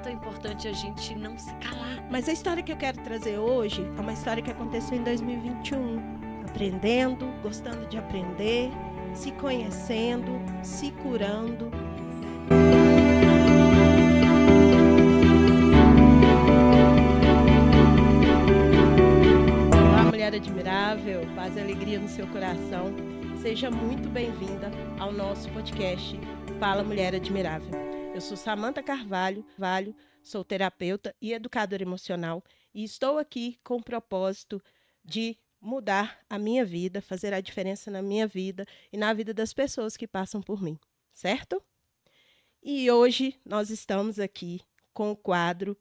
é 0.00 0.02
tão 0.02 0.12
importante 0.12 0.66
a 0.66 0.72
gente 0.72 1.14
não 1.14 1.38
se 1.38 1.52
calar. 1.56 2.04
Mas 2.10 2.28
a 2.28 2.32
história 2.32 2.62
que 2.62 2.72
eu 2.72 2.76
quero 2.76 2.98
trazer 3.02 3.38
hoje 3.38 3.86
é 3.96 4.00
uma 4.00 4.12
história 4.12 4.42
que 4.42 4.50
aconteceu 4.50 4.96
em 4.96 5.02
2021. 5.02 6.00
Aprendendo, 6.48 7.26
gostando 7.42 7.86
de 7.86 7.98
aprender, 7.98 8.70
se 9.14 9.30
conhecendo, 9.32 10.40
se 10.62 10.90
curando. 10.90 11.70
Olá, 19.76 20.04
mulher 20.04 20.34
admirável, 20.34 21.20
paz 21.36 21.56
e 21.56 21.60
alegria 21.60 21.98
no 21.98 22.08
seu 22.08 22.26
coração. 22.28 22.92
Seja 23.40 23.70
muito 23.70 24.08
bem-vinda 24.08 24.70
ao 24.98 25.12
nosso 25.12 25.48
podcast 25.50 26.18
Fala 26.58 26.82
Mulher 26.82 27.14
Admirável. 27.14 27.89
Eu 28.20 28.22
sou 28.22 28.36
Samanta 28.36 28.82
Carvalho, 28.82 29.46
Valho, 29.56 29.96
sou 30.22 30.44
terapeuta 30.44 31.16
e 31.22 31.32
educadora 31.32 31.82
emocional 31.82 32.44
e 32.74 32.84
estou 32.84 33.16
aqui 33.16 33.58
com 33.64 33.76
o 33.76 33.82
propósito 33.82 34.62
de 35.02 35.38
mudar 35.58 36.20
a 36.28 36.38
minha 36.38 36.62
vida, 36.62 37.00
fazer 37.00 37.32
a 37.32 37.40
diferença 37.40 37.90
na 37.90 38.02
minha 38.02 38.26
vida 38.26 38.66
e 38.92 38.98
na 38.98 39.14
vida 39.14 39.32
das 39.32 39.54
pessoas 39.54 39.96
que 39.96 40.06
passam 40.06 40.42
por 40.42 40.62
mim, 40.62 40.78
certo? 41.14 41.62
E 42.62 42.90
hoje 42.90 43.40
nós 43.42 43.70
estamos 43.70 44.18
aqui 44.18 44.60
com 44.92 45.10
o 45.10 45.16
quadro 45.16 45.74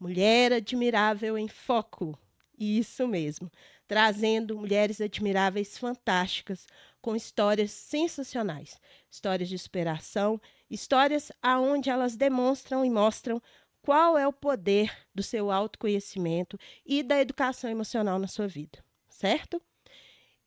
Mulher 0.00 0.54
Admirável 0.54 1.36
em 1.36 1.48
Foco. 1.48 2.18
Isso 2.58 3.06
mesmo, 3.06 3.52
trazendo 3.86 4.56
mulheres 4.56 5.02
admiráveis 5.02 5.76
fantásticas 5.76 6.66
com 7.02 7.14
histórias 7.14 7.72
sensacionais, 7.72 8.80
histórias 9.10 9.50
de 9.50 9.58
superação, 9.58 10.40
histórias 10.70 11.30
aonde 11.42 11.90
elas 11.90 12.16
demonstram 12.16 12.84
e 12.84 12.90
mostram 12.90 13.40
qual 13.82 14.16
é 14.16 14.26
o 14.26 14.32
poder 14.32 14.90
do 15.14 15.22
seu 15.22 15.50
autoconhecimento 15.50 16.58
e 16.84 17.02
da 17.02 17.20
educação 17.20 17.70
emocional 17.70 18.18
na 18.18 18.26
sua 18.26 18.48
vida 18.48 18.82
certo? 19.14 19.62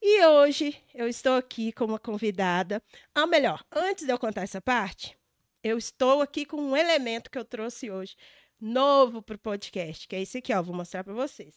E 0.02 0.24
hoje 0.26 0.84
eu 0.94 1.08
estou 1.08 1.36
aqui 1.36 1.72
com 1.72 1.86
uma 1.86 2.00
convidada. 2.00 2.84
Ah, 3.16 3.26
melhor, 3.26 3.64
antes 3.72 4.06
de 4.06 4.12
eu 4.12 4.20
contar 4.20 4.44
essa 4.44 4.62
parte, 4.62 5.18
eu 5.64 5.78
estou 5.78 6.22
aqui 6.22 6.46
com 6.46 6.58
um 6.58 6.78
elemento 6.78 7.32
que 7.32 7.38
eu 7.38 7.46
trouxe 7.46 7.90
hoje, 7.90 8.16
novo 8.60 9.22
para 9.22 9.36
o 9.36 9.40
podcast, 9.40 10.08
que 10.08 10.16
é 10.16 10.22
esse 10.22 10.38
aqui, 10.38 10.54
ó. 10.54 10.62
Vou 10.62 10.76
mostrar 10.76 11.04
para 11.04 11.14
vocês. 11.14 11.56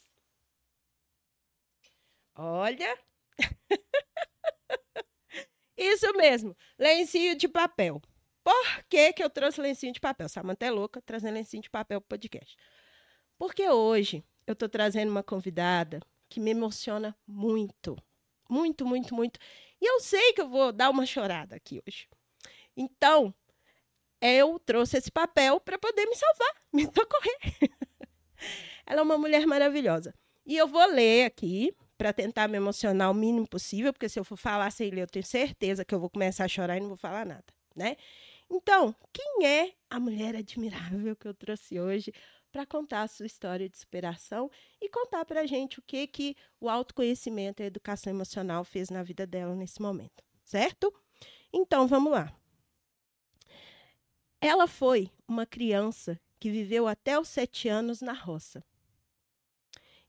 Olha! 2.34 2.98
Isso 5.76 6.12
mesmo, 6.14 6.56
lencinho 6.78 7.36
de 7.36 7.48
papel. 7.48 8.00
Por 8.42 8.84
que, 8.88 9.12
que 9.12 9.22
eu 9.22 9.30
trouxe 9.30 9.60
lencinho 9.60 9.92
de 9.92 10.00
papel? 10.00 10.28
Samanta 10.28 10.66
é 10.66 10.70
louca 10.70 11.00
trazendo 11.00 11.34
lencinho 11.34 11.62
de 11.62 11.70
papel 11.70 12.00
para 12.00 12.06
o 12.06 12.08
podcast. 12.08 12.56
Porque 13.38 13.68
hoje 13.68 14.24
eu 14.46 14.52
estou 14.52 14.68
trazendo 14.68 15.10
uma 15.10 15.22
convidada 15.22 16.00
que 16.28 16.40
me 16.40 16.50
emociona 16.50 17.16
muito. 17.26 17.96
Muito, 18.48 18.84
muito, 18.84 19.14
muito. 19.14 19.38
E 19.80 19.86
eu 19.86 20.00
sei 20.00 20.32
que 20.32 20.40
eu 20.40 20.48
vou 20.48 20.72
dar 20.72 20.90
uma 20.90 21.06
chorada 21.06 21.56
aqui 21.56 21.80
hoje. 21.86 22.08
Então, 22.76 23.34
eu 24.20 24.58
trouxe 24.58 24.98
esse 24.98 25.10
papel 25.10 25.60
para 25.60 25.78
poder 25.78 26.06
me 26.06 26.14
salvar, 26.14 26.54
me 26.72 26.84
socorrer. 26.84 27.70
Ela 28.86 29.00
é 29.00 29.02
uma 29.02 29.18
mulher 29.18 29.46
maravilhosa. 29.46 30.14
E 30.44 30.56
eu 30.56 30.66
vou 30.66 30.84
ler 30.86 31.24
aqui 31.24 31.74
para 31.96 32.12
tentar 32.12 32.48
me 32.48 32.56
emocionar 32.56 33.10
o 33.10 33.14
mínimo 33.14 33.46
possível, 33.46 33.92
porque 33.92 34.08
se 34.08 34.18
eu 34.18 34.24
for 34.24 34.36
falar 34.36 34.70
sem 34.70 34.90
ler, 34.90 35.02
eu 35.02 35.06
tenho 35.06 35.24
certeza 35.24 35.84
que 35.84 35.94
eu 35.94 36.00
vou 36.00 36.10
começar 36.10 36.44
a 36.44 36.48
chorar 36.48 36.76
e 36.76 36.80
não 36.80 36.88
vou 36.88 36.96
falar 36.96 37.26
nada, 37.26 37.44
né? 37.76 37.96
Então, 38.50 38.94
quem 39.12 39.46
é 39.46 39.74
a 39.88 40.00
mulher 40.00 40.34
admirável 40.34 41.14
que 41.14 41.28
eu 41.28 41.34
trouxe 41.34 41.80
hoje? 41.80 42.12
para 42.50 42.66
contar 42.66 43.02
a 43.02 43.08
sua 43.08 43.26
história 43.26 43.68
de 43.68 43.78
superação 43.78 44.50
e 44.80 44.88
contar 44.88 45.24
para 45.24 45.42
a 45.42 45.46
gente 45.46 45.78
o 45.78 45.82
que, 45.82 46.06
que 46.06 46.36
o 46.60 46.68
autoconhecimento 46.68 47.62
e 47.62 47.64
a 47.64 47.66
educação 47.66 48.12
emocional 48.12 48.64
fez 48.64 48.90
na 48.90 49.02
vida 49.02 49.26
dela 49.26 49.54
nesse 49.54 49.80
momento, 49.80 50.24
certo? 50.44 50.92
Então, 51.52 51.86
vamos 51.86 52.12
lá. 52.12 52.34
Ela 54.40 54.66
foi 54.66 55.10
uma 55.28 55.46
criança 55.46 56.20
que 56.38 56.50
viveu 56.50 56.88
até 56.88 57.18
os 57.18 57.28
sete 57.28 57.68
anos 57.68 58.00
na 58.00 58.12
roça 58.12 58.64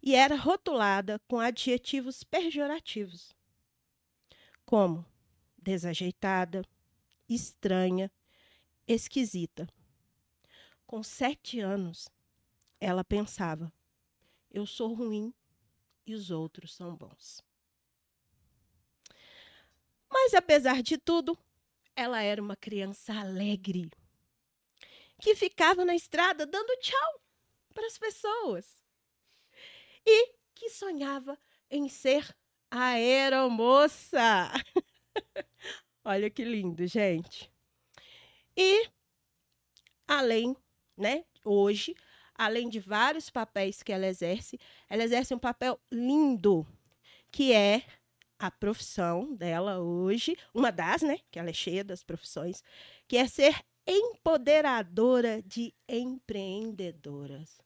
e 0.02 0.16
era 0.16 0.36
rotulada 0.36 1.20
com 1.28 1.40
adjetivos 1.40 2.24
pejorativos, 2.24 3.36
como 4.66 5.06
desajeitada, 5.62 6.64
estranha, 7.30 8.12
esquisita. 8.88 9.68
Com 10.86 11.04
sete 11.04 11.60
anos, 11.60 12.10
ela 12.80 13.04
pensava: 13.04 13.72
eu 14.50 14.66
sou 14.66 14.94
ruim 14.94 15.34
e 16.06 16.14
os 16.14 16.30
outros 16.30 16.74
são 16.74 16.96
bons. 16.96 17.42
Mas 20.10 20.34
apesar 20.34 20.82
de 20.84 20.98
tudo, 20.98 21.38
ela 21.96 22.22
era 22.22 22.42
uma 22.42 22.56
criança 22.56 23.14
alegre 23.14 23.90
que 25.22 25.36
ficava 25.36 25.86
na 25.86 25.96
estrada 25.96 26.46
dando 26.46 26.76
tchau 26.82 27.22
para 27.74 27.88
as 27.88 27.98
pessoas 27.98 28.84
e 30.06 30.34
que 30.56 30.70
sonhava 30.70 31.38
em 31.70 31.88
ser 31.88 32.36
aeromoça. 32.70 34.52
Olha 36.04 36.30
que 36.30 36.44
lindo, 36.44 36.86
gente. 36.88 37.51
E 38.56 38.90
além, 40.08 40.56
né, 40.98 41.26
hoje 41.44 41.96
além 42.42 42.70
de 42.70 42.80
vários 42.80 43.30
papéis 43.30 43.84
que 43.84 43.94
ela 43.94 44.08
exerce, 44.08 44.60
ela 44.90 45.04
exerce 45.04 45.32
um 45.32 45.38
papel 45.38 45.80
lindo, 45.92 46.66
que 47.32 47.54
é 47.54 47.84
a 48.40 48.50
profissão 48.50 49.36
dela 49.36 49.80
hoje, 49.80 50.36
uma 50.52 50.72
das, 50.72 51.04
né, 51.04 51.20
que 51.30 51.38
ela 51.38 51.52
é 51.52 51.54
cheia 51.54 51.84
das 51.84 52.04
profissões, 52.04 52.64
que 53.08 53.16
é 53.16 53.28
ser 53.28 53.64
empoderadora 53.86 55.44
de 55.44 55.72
empreendedoras. 55.88 57.62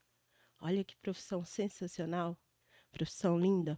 Olha 0.60 0.84
que 0.84 0.98
profissão 0.98 1.46
sensacional, 1.46 2.38
profissão 2.92 3.40
linda. 3.40 3.78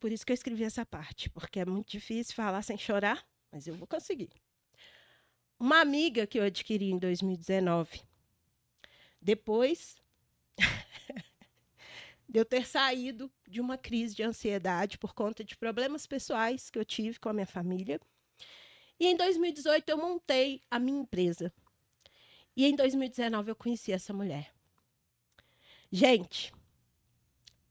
Por 0.00 0.10
isso 0.10 0.26
que 0.26 0.32
eu 0.32 0.34
escrevi 0.34 0.64
essa 0.64 0.84
parte, 0.84 1.30
porque 1.30 1.60
é 1.60 1.64
muito 1.64 1.88
difícil 1.88 2.34
falar 2.34 2.62
sem 2.62 2.76
chorar, 2.76 3.24
mas 3.52 3.68
eu 3.68 3.76
vou 3.76 3.86
conseguir. 3.86 4.43
Uma 5.58 5.80
amiga 5.80 6.26
que 6.26 6.38
eu 6.38 6.42
adquiri 6.42 6.90
em 6.90 6.98
2019, 6.98 8.02
depois 9.20 9.96
de 12.28 12.38
eu 12.38 12.44
ter 12.44 12.66
saído 12.66 13.30
de 13.48 13.60
uma 13.60 13.78
crise 13.78 14.14
de 14.14 14.22
ansiedade 14.22 14.98
por 14.98 15.14
conta 15.14 15.44
de 15.44 15.56
problemas 15.56 16.06
pessoais 16.06 16.68
que 16.68 16.78
eu 16.78 16.84
tive 16.84 17.18
com 17.18 17.28
a 17.28 17.32
minha 17.32 17.46
família. 17.46 18.00
E 18.98 19.06
em 19.06 19.16
2018 19.16 19.88
eu 19.88 19.96
montei 19.96 20.60
a 20.70 20.78
minha 20.78 21.00
empresa. 21.00 21.52
E 22.56 22.66
em 22.66 22.76
2019 22.76 23.50
eu 23.50 23.56
conheci 23.56 23.92
essa 23.92 24.12
mulher. 24.12 24.52
Gente, 25.90 26.52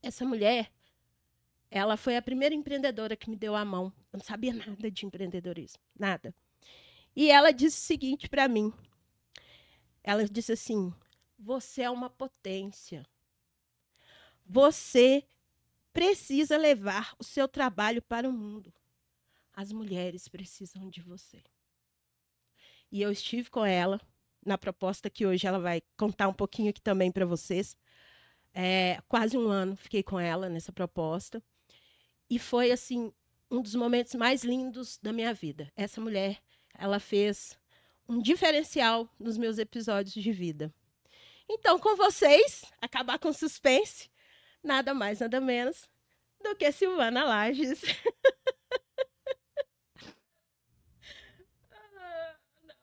essa 0.02 0.24
mulher, 0.24 0.70
ela 1.70 1.96
foi 1.96 2.16
a 2.16 2.22
primeira 2.22 2.54
empreendedora 2.54 3.16
que 3.16 3.28
me 3.28 3.36
deu 3.36 3.54
a 3.54 3.64
mão. 3.64 3.92
Eu 4.12 4.18
não 4.18 4.24
sabia 4.24 4.52
nada 4.52 4.90
de 4.90 5.06
empreendedorismo, 5.06 5.82
nada. 5.98 6.34
E 7.14 7.30
ela 7.30 7.52
disse 7.52 7.78
o 7.78 7.86
seguinte 7.86 8.28
para 8.28 8.48
mim. 8.48 8.72
Ela 10.02 10.26
disse 10.28 10.52
assim: 10.52 10.92
você 11.38 11.82
é 11.82 11.90
uma 11.90 12.10
potência. 12.10 13.06
Você 14.46 15.24
precisa 15.92 16.56
levar 16.56 17.14
o 17.18 17.24
seu 17.24 17.46
trabalho 17.46 18.02
para 18.02 18.28
o 18.28 18.32
mundo. 18.32 18.72
As 19.52 19.70
mulheres 19.70 20.26
precisam 20.28 20.90
de 20.90 21.00
você. 21.00 21.42
E 22.90 23.00
eu 23.00 23.10
estive 23.10 23.50
com 23.50 23.64
ela 23.64 24.00
na 24.44 24.58
proposta 24.58 25.08
que 25.08 25.26
hoje 25.26 25.46
ela 25.46 25.58
vai 25.58 25.82
contar 25.96 26.28
um 26.28 26.34
pouquinho 26.34 26.70
aqui 26.70 26.80
também 26.80 27.10
para 27.10 27.24
vocês. 27.24 27.76
É, 28.52 29.00
quase 29.08 29.36
um 29.36 29.48
ano 29.48 29.76
fiquei 29.76 30.02
com 30.02 30.18
ela 30.18 30.48
nessa 30.48 30.72
proposta. 30.72 31.42
E 32.28 32.38
foi, 32.38 32.72
assim, 32.72 33.12
um 33.50 33.60
dos 33.60 33.74
momentos 33.74 34.14
mais 34.14 34.44
lindos 34.44 34.98
da 34.98 35.12
minha 35.12 35.32
vida. 35.32 35.72
Essa 35.76 36.00
mulher, 36.00 36.40
ela 36.78 36.98
fez 37.00 37.58
um 38.08 38.20
diferencial 38.20 39.08
nos 39.18 39.38
meus 39.38 39.58
episódios 39.58 40.14
de 40.14 40.32
vida. 40.32 40.72
Então, 41.48 41.78
com 41.78 41.96
vocês, 41.96 42.64
acabar 42.80 43.18
com 43.18 43.32
suspense, 43.32 44.10
nada 44.62 44.94
mais, 44.94 45.20
nada 45.20 45.40
menos 45.40 45.88
do 46.42 46.54
que 46.56 46.70
Silvana 46.72 47.24
Lages. 47.24 47.82
ah, 51.70 52.36
não. 52.62 52.74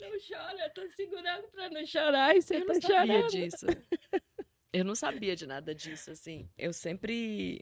não 0.10 0.18
chora, 0.26 0.64
eu 0.64 0.70
tô 0.72 0.88
segurando 0.90 1.48
pra 1.48 1.70
não 1.70 1.86
chorar 1.86 2.36
e 2.36 2.42
você 2.42 2.56
eu 2.56 2.66
tá 2.66 2.74
não 2.74 2.80
sabia 2.80 3.06
chorando. 3.06 3.30
disso. 3.30 3.66
Eu 4.72 4.84
não 4.84 4.94
sabia 4.94 5.34
de 5.34 5.48
nada 5.48 5.74
disso, 5.74 6.12
assim. 6.12 6.48
Eu 6.56 6.72
sempre 6.72 7.60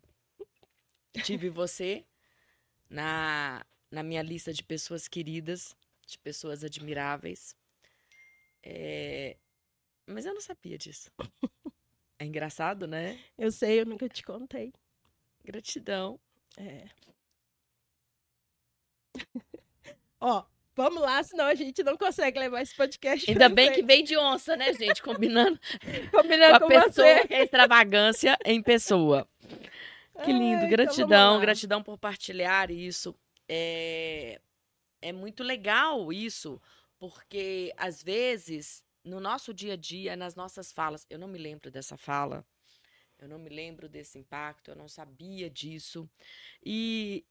tive 1.25 1.49
você 1.49 2.05
na, 2.91 3.65
na 3.91 4.03
minha 4.03 4.23
lista 4.23 4.53
de 4.53 4.63
pessoas 4.63 5.09
queridas, 5.09 5.75
de 6.07 6.19
pessoas 6.19 6.63
admiráveis. 6.65 7.57
É, 8.63 9.37
Mas 10.07 10.27
eu 10.27 10.35
não 10.35 10.41
sabia 10.41 10.77
disso. 10.79 11.11
É 12.19 12.25
engraçado, 12.25 12.87
né? 12.87 13.19
Eu 13.37 13.51
sei, 13.53 13.81
eu 13.81 13.87
nunca 13.87 14.09
te 14.09 14.23
contei. 14.25 14.73
Gratidão. 15.45 16.19
É. 16.57 16.89
Ó, 20.21 20.45
vamos 20.75 21.01
lá, 21.03 21.23
senão 21.23 21.47
a 21.47 21.55
gente 21.55 21.83
não 21.83 21.97
consegue 21.97 22.39
levar 22.39 22.63
esse 22.63 22.75
podcast. 22.75 23.31
Ainda 23.31 23.49
bem 23.49 23.69
que 23.69 23.75
frente. 23.75 23.87
veio 23.87 24.05
de 24.05 24.17
onça, 24.17 24.57
né, 24.57 24.73
gente? 24.75 25.03
Combinando 25.03 25.59
com 26.11 26.23
combinando 26.23 26.57
a 26.57 26.61
com 26.61 26.67
pessoa 26.67 27.07
você. 27.07 27.27
que 27.27 27.35
é 27.35 27.43
extravagância 27.45 28.37
em 28.45 28.63
pessoa. 28.63 29.29
Que 30.23 30.33
lindo, 30.33 30.67
Ai, 30.67 30.71
então 30.71 30.71
gratidão, 30.71 31.35
lá. 31.35 31.41
gratidão 31.41 31.83
por 31.83 31.97
partilhar 31.99 32.71
isso. 32.71 33.15
É, 33.49 34.41
é 35.01 35.13
muito 35.13 35.43
legal 35.43 36.13
isso, 36.13 36.61
porque 36.99 37.73
às 37.77 38.03
vezes, 38.03 38.85
no 39.05 39.21
nosso 39.21 39.55
dia 39.55 39.75
a 39.75 39.77
dia, 39.77 40.17
nas 40.17 40.35
nossas 40.35 40.73
falas, 40.73 41.07
eu 41.09 41.19
não 41.19 41.29
me 41.29 41.39
lembro 41.39 41.71
dessa 41.71 41.97
fala, 41.97 42.47
eu 43.19 43.29
não 43.29 43.39
me 43.39 43.49
lembro 43.49 43.89
desse 43.89 44.19
impacto, 44.19 44.71
eu 44.71 44.77
não 44.77 44.89
sabia 44.89 45.51
disso. 45.51 46.09
E, 46.65 47.25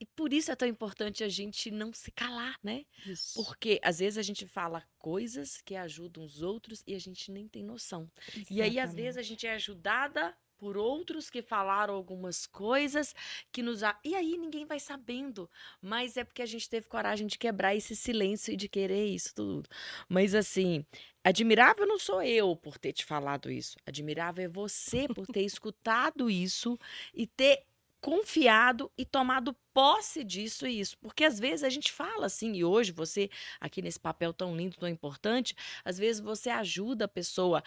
e 0.00 0.06
por 0.06 0.32
isso 0.32 0.50
é 0.50 0.56
tão 0.56 0.66
importante 0.66 1.22
a 1.22 1.28
gente 1.28 1.70
não 1.70 1.92
se 1.92 2.10
calar, 2.10 2.58
né? 2.62 2.86
Isso. 3.06 3.42
Porque 3.42 3.78
às 3.82 3.98
vezes 3.98 4.18
a 4.18 4.22
gente 4.22 4.46
fala 4.46 4.86
coisas 4.98 5.60
que 5.60 5.76
ajudam 5.76 6.24
os 6.24 6.40
outros 6.42 6.82
e 6.86 6.94
a 6.94 6.98
gente 6.98 7.30
nem 7.30 7.46
tem 7.46 7.62
noção. 7.62 8.10
E 8.50 8.62
aí, 8.62 8.78
às 8.78 8.94
vezes, 8.94 9.18
a 9.18 9.22
gente 9.22 9.46
é 9.46 9.52
ajudada 9.52 10.36
por 10.62 10.76
outros 10.76 11.28
que 11.28 11.42
falaram 11.42 11.92
algumas 11.94 12.46
coisas 12.46 13.12
que 13.50 13.62
nos. 13.62 13.82
a- 13.82 13.98
E 14.04 14.14
aí 14.14 14.38
ninguém 14.38 14.64
vai 14.64 14.78
sabendo. 14.78 15.50
Mas 15.80 16.16
é 16.16 16.22
porque 16.22 16.40
a 16.40 16.46
gente 16.46 16.68
teve 16.70 16.86
coragem 16.86 17.26
de 17.26 17.36
quebrar 17.36 17.74
esse 17.74 17.96
silêncio 17.96 18.54
e 18.54 18.56
de 18.56 18.68
querer 18.68 19.06
isso 19.06 19.34
tudo. 19.34 19.68
Mas 20.08 20.36
assim, 20.36 20.86
admirável 21.24 21.84
não 21.84 21.98
sou 21.98 22.22
eu 22.22 22.54
por 22.54 22.78
ter 22.78 22.92
te 22.92 23.04
falado 23.04 23.50
isso. 23.50 23.76
Admirável 23.84 24.44
é 24.44 24.48
você 24.48 25.08
por 25.08 25.26
ter 25.26 25.42
escutado 25.44 26.30
isso 26.30 26.78
e 27.12 27.26
ter 27.26 27.64
confiado 28.00 28.90
e 28.98 29.04
tomado 29.04 29.56
posse 29.72 30.24
disso 30.24 30.66
e 30.66 30.78
isso. 30.80 30.96
Porque 30.98 31.24
às 31.24 31.38
vezes 31.40 31.62
a 31.64 31.70
gente 31.70 31.90
fala 31.92 32.26
assim, 32.26 32.52
e 32.54 32.64
hoje 32.64 32.92
você, 32.92 33.28
aqui 33.60 33.80
nesse 33.82 33.98
papel 34.00 34.32
tão 34.32 34.56
lindo, 34.56 34.76
tão 34.76 34.88
importante, 34.88 35.54
às 35.84 35.98
vezes 35.98 36.20
você 36.20 36.50
ajuda 36.50 37.04
a 37.04 37.08
pessoa 37.08 37.62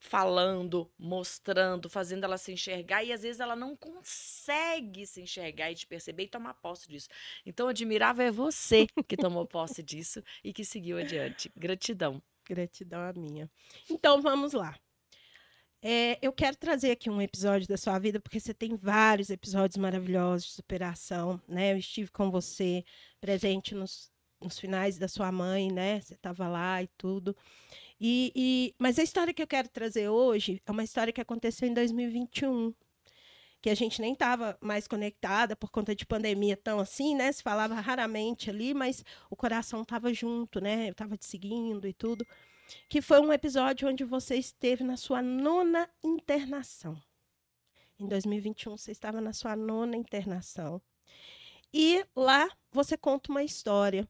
falando, 0.00 0.90
mostrando, 0.98 1.88
fazendo 1.88 2.24
ela 2.24 2.38
se 2.38 2.50
enxergar 2.50 3.04
e 3.04 3.12
às 3.12 3.22
vezes 3.22 3.38
ela 3.38 3.54
não 3.54 3.76
consegue 3.76 5.06
se 5.06 5.20
enxergar 5.20 5.70
e 5.70 5.74
te 5.74 5.86
perceber 5.86 6.24
e 6.24 6.28
tomar 6.28 6.54
posse 6.54 6.88
disso. 6.88 7.08
Então, 7.44 7.68
admirável 7.68 8.26
é 8.26 8.30
você 8.30 8.86
que 9.06 9.16
tomou 9.16 9.46
posse 9.46 9.82
disso 9.82 10.22
e 10.42 10.52
que 10.52 10.64
seguiu 10.64 10.98
adiante. 10.98 11.52
Gratidão. 11.54 12.20
Gratidão 12.48 13.00
a 13.02 13.12
minha. 13.12 13.48
Então 13.88 14.20
vamos 14.20 14.54
lá. 14.54 14.74
É, 15.82 16.18
eu 16.20 16.32
quero 16.32 16.56
trazer 16.56 16.90
aqui 16.90 17.08
um 17.08 17.22
episódio 17.22 17.68
da 17.68 17.76
sua 17.76 17.98
vida, 17.98 18.20
porque 18.20 18.40
você 18.40 18.52
tem 18.52 18.76
vários 18.76 19.30
episódios 19.30 19.76
maravilhosos 19.76 20.48
de 20.48 20.54
superação, 20.54 21.40
né? 21.46 21.72
Eu 21.72 21.78
estive 21.78 22.10
com 22.10 22.30
você 22.30 22.84
presente 23.20 23.74
nos, 23.74 24.10
nos 24.42 24.58
finais 24.58 24.98
da 24.98 25.08
sua 25.08 25.30
mãe, 25.30 25.70
né? 25.70 26.00
Você 26.00 26.14
estava 26.14 26.48
lá 26.48 26.82
e 26.82 26.88
tudo. 26.98 27.36
E, 28.00 28.32
e- 28.34 28.74
mas 28.78 28.98
a 28.98 29.02
história 29.02 29.34
que 29.34 29.42
eu 29.42 29.46
quero 29.46 29.68
trazer 29.68 30.08
hoje 30.08 30.62
é 30.64 30.70
uma 30.70 30.82
história 30.84 31.12
que 31.12 31.20
aconteceu 31.20 31.68
em 31.68 31.74
2021, 31.74 32.74
que 33.60 33.68
a 33.68 33.74
gente 33.74 34.00
nem 34.00 34.14
estava 34.14 34.56
mais 34.60 34.88
conectada 34.88 35.54
por 35.54 35.70
conta 35.70 35.94
de 35.94 36.06
pandemia 36.06 36.56
tão 36.56 36.80
assim, 36.80 37.14
né? 37.14 37.30
Se 37.30 37.42
falava 37.42 37.74
raramente 37.74 38.48
ali, 38.48 38.72
mas 38.72 39.04
o 39.28 39.36
coração 39.36 39.82
estava 39.82 40.14
junto, 40.14 40.60
né? 40.60 40.88
Eu 40.88 40.92
estava 40.92 41.16
te 41.16 41.26
seguindo 41.26 41.86
e 41.86 41.92
tudo. 41.92 42.26
Que 42.88 43.02
foi 43.02 43.20
um 43.20 43.32
episódio 43.32 43.88
onde 43.88 44.04
você 44.04 44.36
esteve 44.36 44.82
na 44.82 44.96
sua 44.96 45.20
nona 45.20 45.88
internação. 46.02 46.96
Em 47.98 48.06
2021, 48.08 48.78
você 48.78 48.92
estava 48.92 49.20
na 49.20 49.34
sua 49.34 49.54
nona 49.54 49.94
internação. 49.94 50.80
E 51.72 52.02
lá 52.16 52.48
você 52.72 52.96
conta 52.96 53.30
uma 53.30 53.42
história. 53.44 54.08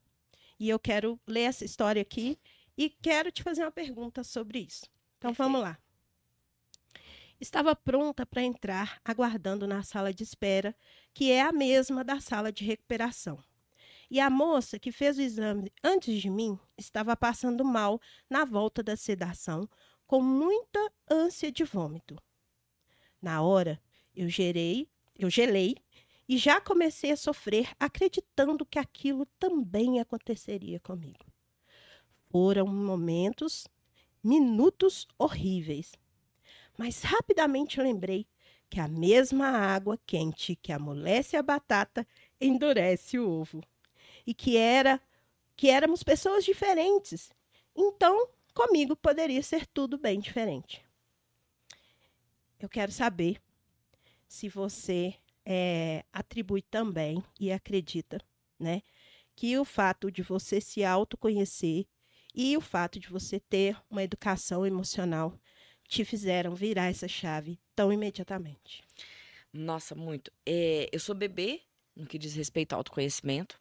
E 0.61 0.69
eu 0.69 0.79
quero 0.79 1.19
ler 1.27 1.43
essa 1.43 1.65
história 1.65 2.01
aqui 2.01 2.39
e 2.81 2.89
quero 2.89 3.31
te 3.31 3.43
fazer 3.43 3.63
uma 3.63 3.71
pergunta 3.71 4.25
sobre 4.25 4.61
isso. 4.61 4.87
Então 5.19 5.35
vamos 5.35 5.61
lá. 5.61 5.79
Estava 7.39 7.77
pronta 7.77 8.25
para 8.25 8.43
entrar, 8.43 8.99
aguardando 9.05 9.67
na 9.67 9.83
sala 9.83 10.15
de 10.15 10.23
espera, 10.23 10.75
que 11.13 11.31
é 11.31 11.43
a 11.43 11.53
mesma 11.53 12.03
da 12.03 12.21
sala 12.21 12.51
de 12.51 12.65
recuperação. 12.65 13.39
E 14.11 14.19
a 14.19 14.31
moça 14.31 14.79
que 14.79 14.91
fez 14.91 15.19
o 15.19 15.21
exame 15.21 15.71
antes 15.85 16.23
de 16.23 16.31
mim 16.31 16.59
estava 16.79 17.15
passando 17.15 17.63
mal 17.67 18.01
na 18.31 18.47
volta 18.47 18.83
da 18.83 18.97
sedação, 18.97 19.69
com 20.07 20.23
muita 20.23 20.91
ânsia 21.11 21.53
de 21.53 21.65
vômito. 21.65 22.17
Na 23.21 23.43
hora, 23.43 23.79
eu 24.17 24.31
gerei, 24.31 24.89
eu 25.15 25.29
gelei 25.29 25.77
e 26.27 26.39
já 26.39 26.63
comecei 26.63 27.11
a 27.11 27.17
sofrer, 27.17 27.77
acreditando 27.79 28.65
que 28.65 28.79
aquilo 28.79 29.27
também 29.39 30.01
aconteceria 30.01 30.81
comigo. 30.81 31.30
Foram 32.31 32.67
momentos, 32.67 33.67
minutos 34.23 35.07
horríveis. 35.19 35.93
Mas 36.79 37.03
rapidamente 37.03 37.81
lembrei 37.81 38.27
que 38.71 38.79
a 38.79 38.87
mesma 38.87 39.49
água 39.49 39.99
quente 40.07 40.55
que 40.55 40.73
amolece 40.73 41.37
a 41.37 41.43
batata 41.43 42.07
endurece 42.41 43.19
o 43.19 43.29
ovo. 43.29 43.61
E 44.25 44.33
que 44.33 44.57
era 44.57 45.01
que 45.57 45.69
éramos 45.69 46.03
pessoas 46.03 46.45
diferentes. 46.45 47.33
Então, 47.77 48.29
comigo 48.55 48.95
poderia 48.95 49.43
ser 49.43 49.67
tudo 49.67 49.99
bem 49.99 50.21
diferente. 50.21 50.85
Eu 52.61 52.69
quero 52.69 52.93
saber 52.93 53.41
se 54.29 54.49
você 54.49 55.15
eh, 55.45 56.05
atribui 56.13 56.63
também 56.63 57.23
e 57.41 57.51
acredita, 57.51 58.21
né, 58.59 58.83
que 59.35 59.59
o 59.59 59.65
fato 59.65 60.11
de 60.11 60.23
você 60.23 60.61
se 60.61 60.85
autoconhecer 60.85 61.87
e 62.35 62.57
o 62.57 62.61
fato 62.61 62.99
de 62.99 63.09
você 63.09 63.41
ter 63.41 63.77
uma 63.91 64.03
educação 64.03 64.67
emocional 64.67 65.39
te 65.89 66.05
fizeram 66.05 66.55
virar 66.55 66.89
essa 66.89 67.09
chave 67.09 67.59
tão 67.75 67.93
imediatamente. 67.93 68.83
Nossa, 69.53 69.95
muito. 69.95 70.31
É, 70.47 70.89
eu 70.93 71.01
sou 71.01 71.15
bebê 71.15 71.63
no 71.97 72.07
que 72.07 72.19
diz 72.19 72.35
respeito 72.35 72.73
ao 72.73 72.79
autoconhecimento. 72.79 73.59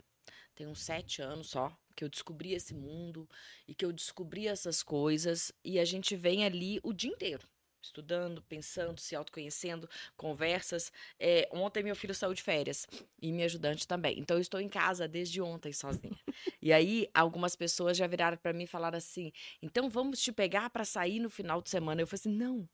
Tenho 0.54 0.70
uns 0.70 0.82
sete 0.82 1.22
anos 1.22 1.50
só 1.50 1.76
que 1.96 2.04
eu 2.04 2.10
descobri 2.10 2.54
esse 2.54 2.74
mundo 2.74 3.28
e 3.68 3.74
que 3.74 3.84
eu 3.84 3.92
descobri 3.92 4.48
essas 4.48 4.82
coisas. 4.84 5.52
E 5.66 5.80
a 5.80 5.86
gente 5.86 6.16
vem 6.16 6.46
ali 6.46 6.80
o 6.84 6.94
dia 6.94 7.12
inteiro. 7.12 7.46
Estudando, 7.82 8.42
pensando, 8.44 9.00
se 9.00 9.16
autoconhecendo, 9.16 9.90
conversas. 10.18 10.92
É, 11.18 11.48
ontem 11.52 11.82
meu 11.82 11.96
filho 11.96 12.14
saiu 12.14 12.34
de 12.34 12.44
férias 12.44 12.86
e 13.22 13.32
minha 13.32 13.46
ajudante 13.46 13.88
também. 13.88 14.20
Então 14.20 14.38
eu 14.38 14.42
estou 14.42 14.60
em 14.60 14.68
casa 14.68 15.08
desde 15.08 15.42
ontem 15.42 15.72
sozinha. 15.72 16.20
E 16.62 16.74
aí 16.74 17.10
algumas 17.14 17.56
pessoas 17.56 17.98
já 17.98 18.06
viraram 18.08 18.38
para 18.38 18.54
mim 18.54 18.64
e 18.64 18.68
falaram 18.68 18.98
assim: 18.98 19.32
então 19.62 19.90
vamos 19.90 20.22
te 20.22 20.32
pegar 20.32 20.70
para 20.70 20.84
sair 20.86 21.20
no 21.20 21.30
final 21.30 21.62
de 21.62 21.70
semana. 21.70 22.02
Eu 22.02 22.08
falei 22.08 22.20
assim: 22.20 22.36
não, 22.36 22.68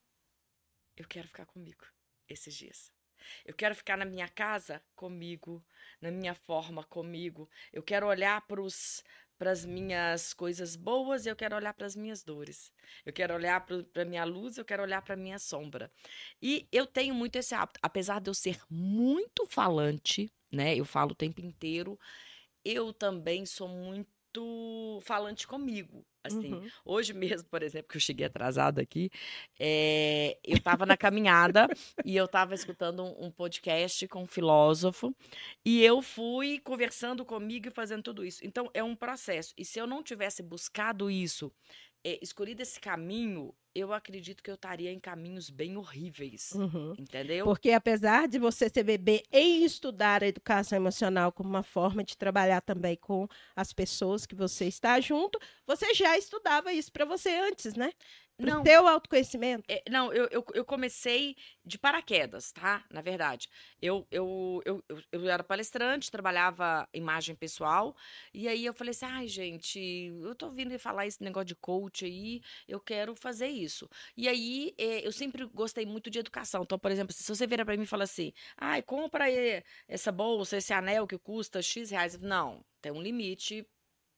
eu 0.98 1.08
quero 1.08 1.28
ficar 1.28 1.46
comigo 1.46 1.86
esses 2.28 2.54
dias. 2.54 2.92
Eu 3.46 3.54
quero 3.54 3.76
ficar 3.76 3.98
na 3.98 4.06
minha 4.06 4.28
casa 4.28 4.82
comigo, 4.96 5.66
na 6.02 6.12
minha 6.12 6.34
forma 6.34 6.84
comigo. 6.84 7.50
Eu 7.74 7.84
quero 7.84 8.08
olhar 8.08 8.42
para 8.48 8.62
as 9.40 9.66
minhas 9.66 10.34
coisas 10.34 10.76
boas 10.76 11.26
e 11.26 11.30
eu 11.30 11.36
quero 11.36 11.56
olhar 11.56 11.74
para 11.74 11.86
as 11.86 11.96
minhas 11.96 12.24
dores. 12.24 12.72
Eu 13.06 13.14
quero 13.14 13.34
olhar 13.34 13.66
para 13.66 14.02
a 14.02 14.06
minha 14.06 14.24
luz, 14.24 14.58
eu 14.58 14.66
quero 14.66 14.84
olhar 14.84 15.02
para 15.02 15.14
a 15.14 15.18
minha 15.18 15.38
sombra. 15.40 15.92
E 16.42 16.68
eu 16.72 16.86
tenho 16.86 17.14
muito 17.14 17.36
esse 17.36 17.54
hábito. 17.54 17.80
Apesar 17.82 18.22
de 18.22 18.30
eu 18.30 18.34
ser 18.34 18.60
muito 18.70 19.46
falante, 19.48 20.32
né? 20.52 20.76
Eu 20.76 20.86
falo 20.86 21.12
o 21.12 21.16
tempo 21.16 21.42
inteiro. 21.42 22.00
Eu 22.64 22.94
também 22.94 23.46
sou 23.46 23.68
muito 23.68 24.10
falante 25.02 25.48
comigo. 25.48 26.06
Assim, 26.24 26.54
Uhum. 26.54 26.68
Hoje 26.84 27.14
mesmo, 27.14 27.48
por 27.50 27.62
exemplo, 27.62 27.88
que 27.88 27.98
eu 27.98 28.02
cheguei 28.02 28.26
atrasada 28.26 28.82
aqui, 28.82 29.12
é, 29.60 30.40
eu 30.44 30.58
estava 30.58 30.84
na 30.84 30.98
caminhada 30.98 31.68
e 32.04 32.16
eu 32.16 32.26
estava 32.26 32.56
escutando 32.56 33.04
um, 33.04 33.26
um 33.26 33.32
podcast 33.32 34.08
com 34.08 34.24
um 34.24 34.28
filósofo 34.28 35.16
e 35.64 35.84
eu 35.84 36.02
fui 36.02 36.60
conversando 36.60 37.24
comigo 37.24 37.68
e 37.68 37.72
fazendo 37.72 38.02
tudo 38.02 38.26
isso. 38.26 38.44
Então, 38.44 38.72
é 38.74 38.84
um 38.84 38.96
processo. 38.96 39.54
E 39.56 39.64
se 39.64 39.78
eu 39.80 39.86
não 39.86 40.02
tivesse 40.02 40.42
buscado 40.42 41.12
isso, 41.12 41.52
é, 42.04 42.18
escolhido 42.22 42.62
esse 42.62 42.80
caminho, 42.80 43.54
eu 43.76 43.92
acredito 43.92 44.42
que 44.42 44.50
eu 44.50 44.56
estaria 44.56 44.90
em 44.90 45.00
caminhos 45.00 45.50
bem 45.50 45.76
horríveis. 45.76 46.52
Uhum. 46.54 46.96
Entendeu? 46.98 47.44
Porque 47.44 47.72
apesar 47.72 48.26
de 48.28 48.40
você 48.40 48.70
ser 48.70 48.84
bebê 48.84 49.22
e 49.30 49.66
estudar 49.66 50.24
a 50.24 50.28
educação 50.28 50.78
emocional 50.78 51.32
como 51.32 51.50
uma 51.50 51.62
forma 51.62 52.02
de 52.02 52.18
trabalhar 52.18 52.62
também 52.62 52.96
com 52.96 53.28
as 53.54 53.74
pessoas 53.74 54.26
que 54.26 54.34
você 54.34 54.66
está 54.66 55.00
junto, 55.02 55.38
você 55.68 55.94
já 55.94 56.18
estudava 56.18 56.72
isso 56.72 56.90
para 56.92 57.04
você 57.04 57.30
antes, 57.36 57.76
né? 57.76 57.92
Pro 58.38 58.48
Não. 58.48 58.64
teu 58.64 58.86
autoconhecimento? 58.86 59.64
É, 59.70 59.82
não, 59.90 60.12
eu, 60.12 60.28
eu, 60.30 60.46
eu 60.54 60.66
comecei 60.66 61.36
de 61.64 61.80
paraquedas, 61.80 62.52
tá? 62.52 62.84
Na 62.92 63.02
verdade. 63.02 63.48
Eu, 63.82 64.06
eu, 64.12 64.62
eu, 64.66 64.84
eu, 65.12 65.30
era 65.30 65.44
palestrante, 65.44 66.12
trabalhava 66.12 66.88
imagem 66.94 67.34
pessoal. 67.34 67.96
E 68.34 68.48
aí 68.48 68.66
eu 68.66 68.74
falei 68.74 68.92
assim: 68.92 69.06
ai, 69.06 69.28
gente, 69.28 69.80
eu 70.22 70.36
tô 70.36 70.48
ouvindo 70.48 70.78
falar 70.78 71.08
esse 71.08 71.24
negócio 71.24 71.46
de 71.46 71.56
coach 71.56 72.04
aí, 72.04 72.42
eu 72.68 72.80
quero 72.80 73.16
fazer 73.16 73.48
isso. 73.48 73.90
E 74.18 74.28
aí 74.28 74.74
eh, 74.78 75.08
eu 75.08 75.12
sempre 75.14 75.46
gostei 75.46 75.86
muito 75.86 76.10
de 76.10 76.20
educação. 76.20 76.64
Então, 76.64 76.78
por 76.78 76.92
exemplo, 76.92 77.14
se 77.14 77.24
você 77.34 77.48
virar 77.48 77.64
pra 77.66 77.78
mim 77.78 77.84
e 77.84 77.88
falar 77.88 78.04
assim: 78.04 78.34
ai, 78.58 78.82
compra 78.82 79.26
aí 79.26 79.64
essa 79.88 80.12
bolsa, 80.12 80.58
esse 80.58 80.74
anel 80.74 81.08
que 81.08 81.18
custa 81.18 81.62
X 81.62 81.90
reais. 81.90 82.20
Não, 82.20 82.66
tem 82.82 82.92
um 82.92 83.02
limite 83.02 83.66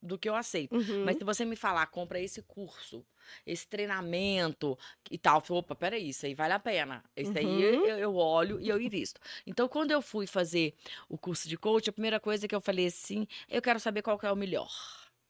do 0.02 0.18
que 0.18 0.30
eu 0.30 0.36
aceito. 0.36 0.76
Uhum. 0.76 1.04
Mas 1.06 1.18
se 1.18 1.24
você 1.24 1.44
me 1.46 1.56
falar, 1.56 1.86
compra 1.88 2.20
esse 2.20 2.42
curso, 2.44 3.06
esse 3.46 3.68
treinamento 3.68 4.78
e 5.10 5.18
tal, 5.18 5.38
eu 5.38 5.42
falo, 5.42 5.60
opa, 5.60 5.76
peraí, 5.76 6.10
isso 6.10 6.26
aí 6.26 6.34
vale 6.36 6.54
a 6.54 6.60
pena. 6.60 7.04
Isso 7.16 7.38
aí 7.38 7.46
Uhum. 7.46 7.86
eu, 7.86 7.98
eu 7.98 8.16
olho 8.16 8.60
e 8.62 8.70
eu 8.70 8.80
invisto. 8.80 9.20
Então, 9.46 9.68
quando 9.68 9.92
eu 9.92 10.02
fui 10.02 10.28
fazer 10.28 10.74
o 11.10 11.18
curso 11.18 11.48
de 11.50 11.58
coach, 11.58 11.90
a 11.90 11.94
primeira 11.94 12.20
coisa 12.20 12.48
que 12.48 12.56
eu 12.56 12.62
falei 12.62 12.88
assim, 12.88 13.28
eu 13.50 13.62
quero 13.62 13.80
saber 13.80 14.02
qual 14.02 14.18
que 14.18 14.26
é 14.26 14.32
o 14.32 14.36
melhor. 14.36 14.70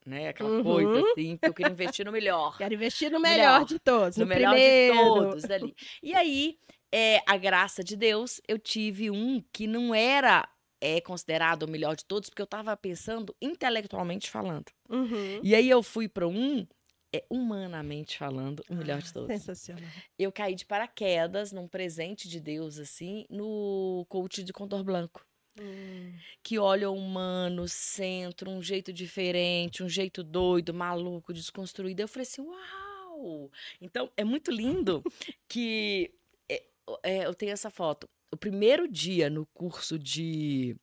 Né? 0.06 0.30
Aquela 0.30 0.50
Uhum. 0.50 0.64
coisa 0.64 1.02
assim, 1.12 1.36
porque 1.36 1.50
eu 1.50 1.54
queria 1.54 1.72
investir 1.72 2.06
no 2.06 2.12
melhor. 2.14 2.58
Quero 2.58 2.74
investir 2.74 3.12
no 3.12 3.20
melhor, 3.20 3.60
Melhor. 3.60 3.66
de 3.66 3.80
todos. 3.80 4.16
No 4.18 4.24
No, 4.24 4.30
melhor 4.30 4.52
primeiro. 4.52 4.96
de 4.96 5.12
todos 5.22 5.44
dali. 5.44 5.76
E 6.02 6.14
aí, 6.16 6.58
é, 6.94 7.20
a 7.28 7.36
graça 7.36 7.84
de 7.84 7.98
Deus, 7.98 8.40
eu 8.48 8.58
tive 8.58 9.12
um 9.12 9.44
que 9.52 9.68
não 9.68 9.94
era 9.94 10.48
é, 10.80 11.02
considerado 11.02 11.64
o 11.64 11.68
melhor 11.68 11.96
de 11.96 12.06
todos, 12.06 12.30
porque 12.30 12.42
eu 12.42 12.48
tava 12.48 12.76
pensando 12.78 13.36
intelectualmente 13.42 14.30
falando. 14.30 14.66
Uhum. 14.90 15.40
E 15.44 15.56
aí 15.56 15.70
eu 15.70 15.82
fui 15.82 16.08
para 16.08 16.28
um, 16.28 16.66
é, 17.14 17.26
humanamente 17.30 18.18
falando, 18.18 18.64
o 18.70 18.76
melhor 18.76 19.02
de 19.02 19.10
Ah, 19.10 19.14
todos. 19.14 19.28
Sensacional. 19.28 19.84
Eu 20.18 20.32
caí 20.32 20.56
de 20.56 20.66
paraquedas 20.66 21.52
num 21.52 21.68
presente 21.68 22.28
de 22.28 22.40
Deus, 22.40 22.78
assim, 22.78 23.26
no 23.30 24.06
coach 24.10 24.44
de 24.44 24.54
Condor 24.54 24.84
Blanco. 24.84 25.26
Hum. 25.60 26.14
Que 26.44 26.60
olha 26.60 26.90
o 26.90 26.96
humano, 26.96 27.68
centro, 27.68 28.52
um 28.52 28.62
jeito 28.62 28.94
diferente, 28.94 29.84
um 29.84 29.90
jeito 29.90 30.24
doido, 30.24 30.74
maluco, 30.74 31.34
desconstruído. 31.34 32.02
Eu 32.02 32.08
falei 32.08 32.28
assim, 32.28 32.42
uau! 32.42 33.50
Então, 33.82 34.12
é 34.16 34.24
muito 34.24 34.52
lindo 34.52 35.02
que 35.50 36.14
é, 36.48 36.64
é, 37.04 37.26
eu 37.26 37.34
tenho 37.34 37.52
essa 37.54 37.72
foto. 37.72 38.08
O 38.32 38.38
primeiro 38.38 38.88
dia 38.88 39.30
no 39.30 39.46
curso 39.54 39.98
de 39.98 40.76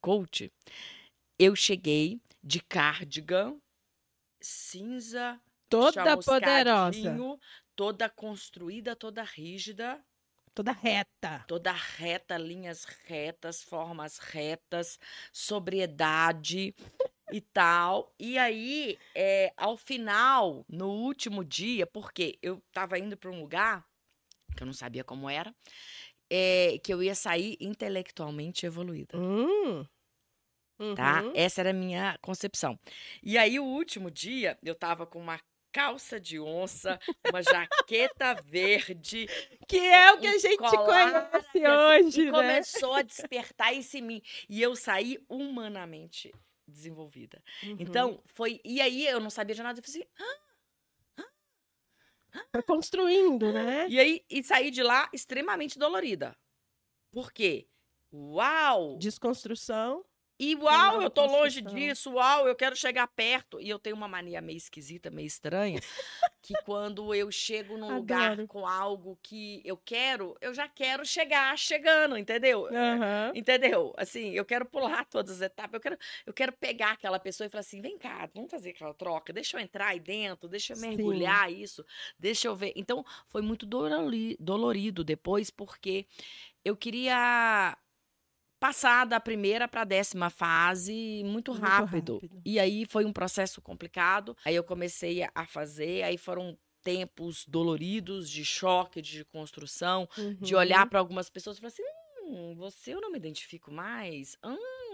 coach, 0.00 0.50
eu 1.38 1.54
cheguei 1.54 2.20
de 2.42 2.60
cardigan, 2.60 3.58
cinza, 4.40 5.40
Toda 5.68 6.16
poderosa. 6.16 7.16
toda 7.74 8.08
construída, 8.08 8.94
toda 8.96 9.22
rígida, 9.22 10.00
Toda 10.54 10.72
reta. 10.72 11.44
toda 11.46 11.72
reta, 11.72 12.38
linhas 12.38 12.84
retas, 13.04 13.62
formas 13.62 14.16
retas, 14.16 14.98
sobriedade 15.30 16.74
e 17.30 17.40
tal. 17.42 18.10
E 18.18 18.38
aí, 18.38 18.98
é, 19.14 19.52
ao 19.54 19.76
final, 19.76 20.64
no 20.66 20.88
último 20.88 21.44
dia, 21.44 21.86
porque 21.86 22.38
eu 22.40 22.62
tava 22.72 22.98
indo 22.98 23.16
para 23.18 23.30
um 23.30 23.40
lugar 23.40 23.84
que 24.56 24.62
eu 24.62 24.66
não 24.66 24.72
sabia 24.72 25.04
como 25.04 25.28
era, 25.28 25.54
é, 26.30 26.78
que 26.82 26.92
eu 26.92 27.02
ia 27.02 27.14
sair 27.14 27.56
intelectualmente 27.60 28.66
evoluída. 28.66 29.16
Hum. 29.18 29.84
Tá? 30.94 31.22
Uhum. 31.22 31.32
Essa 31.34 31.62
era 31.62 31.70
a 31.70 31.72
minha 31.72 32.18
concepção. 32.20 32.78
E 33.22 33.38
aí, 33.38 33.58
o 33.58 33.64
último 33.64 34.10
dia, 34.10 34.58
eu 34.62 34.74
tava 34.74 35.06
com 35.06 35.18
uma 35.18 35.40
calça 35.72 36.18
de 36.18 36.40
onça, 36.40 36.98
uma 37.28 37.42
jaqueta 37.42 38.34
verde, 38.44 39.26
Que 39.68 39.78
é 39.78 40.12
o 40.12 40.18
que 40.18 40.26
a 40.26 40.38
gente 40.38 40.56
colar, 40.56 41.28
conhece 41.28 41.36
assim, 41.36 41.66
hoje, 41.66 42.20
e 42.22 42.24
né? 42.26 42.30
começou 42.30 42.94
a 42.94 43.02
despertar 43.02 43.74
isso 43.74 43.96
em 43.96 44.02
mim. 44.02 44.22
E 44.48 44.62
eu 44.62 44.74
saí 44.74 45.18
humanamente 45.28 46.32
desenvolvida. 46.66 47.42
Uhum. 47.62 47.76
Então, 47.78 48.22
foi. 48.24 48.60
E 48.64 48.80
aí 48.80 49.06
eu 49.06 49.20
não 49.20 49.30
sabia 49.30 49.54
de 49.54 49.62
nada. 49.62 49.78
Eu 49.78 49.84
falei 49.84 50.02
assim, 50.02 50.10
Foi 52.52 52.62
construindo, 52.62 53.52
né? 53.52 53.86
e 53.88 53.98
aí 53.98 54.24
e 54.30 54.42
saí 54.42 54.70
de 54.70 54.82
lá 54.82 55.08
extremamente 55.12 55.78
dolorida. 55.78 56.36
Por 57.12 57.32
quê? 57.32 57.68
Uau! 58.12 58.96
Desconstrução. 58.98 60.04
E 60.38 60.54
uau, 60.56 61.00
eu 61.00 61.10
tô 61.10 61.24
longe 61.26 61.62
disso, 61.62 62.12
uau, 62.12 62.46
eu 62.46 62.54
quero 62.54 62.76
chegar 62.76 63.06
perto. 63.08 63.60
E 63.60 63.68
eu 63.68 63.78
tenho 63.78 63.96
uma 63.96 64.06
mania 64.08 64.40
meio 64.40 64.56
esquisita, 64.58 65.10
meio 65.10 65.26
estranha, 65.26 65.80
que 66.42 66.56
quando 66.58 67.14
eu 67.14 67.30
chego 67.30 67.78
num 67.78 67.94
lugar 67.94 68.32
Adoro. 68.32 68.46
com 68.46 68.66
algo 68.66 69.18
que 69.22 69.62
eu 69.64 69.76
quero, 69.78 70.36
eu 70.40 70.52
já 70.54 70.68
quero 70.68 71.04
chegar 71.06 71.56
chegando, 71.58 72.16
entendeu? 72.18 72.66
Aham. 72.70 73.32
Entendeu? 73.34 73.92
Assim, 73.96 74.30
eu 74.32 74.44
quero 74.44 74.64
pular 74.66 75.04
todas 75.10 75.36
as 75.36 75.42
etapas, 75.42 75.74
eu 75.74 75.80
quero, 75.80 75.98
eu 76.26 76.32
quero 76.32 76.52
pegar 76.52 76.92
aquela 76.92 77.18
pessoa 77.18 77.46
e 77.46 77.50
falar 77.50 77.60
assim: 77.60 77.80
vem 77.80 77.98
cá, 77.98 78.28
vamos 78.34 78.50
fazer 78.50 78.70
aquela 78.70 78.94
troca, 78.94 79.32
deixa 79.32 79.56
eu 79.56 79.60
entrar 79.60 79.88
aí 79.88 80.00
dentro, 80.00 80.48
deixa 80.48 80.72
eu 80.74 80.76
Sim. 80.76 80.90
mergulhar 80.90 81.52
isso, 81.52 81.84
deixa 82.18 82.48
eu 82.48 82.56
ver. 82.56 82.72
Então, 82.76 83.04
foi 83.28 83.42
muito 83.42 83.66
dolori- 83.66 84.36
dolorido 84.40 85.04
depois, 85.04 85.50
porque 85.50 86.06
eu 86.64 86.76
queria 86.76 87.76
passar 88.58 89.04
da 89.06 89.20
primeira 89.20 89.68
para 89.68 89.82
a 89.82 89.84
décima 89.84 90.30
fase 90.30 91.22
muito 91.24 91.52
Muito 91.52 91.84
rápido. 91.84 92.22
rápido. 92.22 92.44
E 92.44 92.58
aí 92.58 92.86
foi 92.86 93.04
um 93.04 93.12
processo 93.12 93.60
complicado. 93.60 94.36
Aí 94.44 94.54
eu 94.54 94.64
comecei 94.64 95.22
a- 95.34 95.46
fazer, 95.46 96.02
aí 96.02 96.16
foram 96.18 96.58
tempos 96.82 97.44
doloridos 97.46 98.30
de 98.30 98.44
choque, 98.44 99.02
de 99.02 99.24
construção 99.24 100.08
de 100.40 100.54
Uhum. 100.54 100.56
olhar 100.56 100.88
para 100.88 100.98
algumas 101.00 101.28
pessoas 101.28 101.56
e 101.56 101.60
falar 101.60 101.68
assim: 101.68 101.82
hum, 102.22 102.54
você 102.56 102.94
eu 102.94 103.00
não 103.00 103.10
me 103.10 103.18
identifico 103.18 103.70
mais. 103.72 104.36
Hum, 104.44 104.85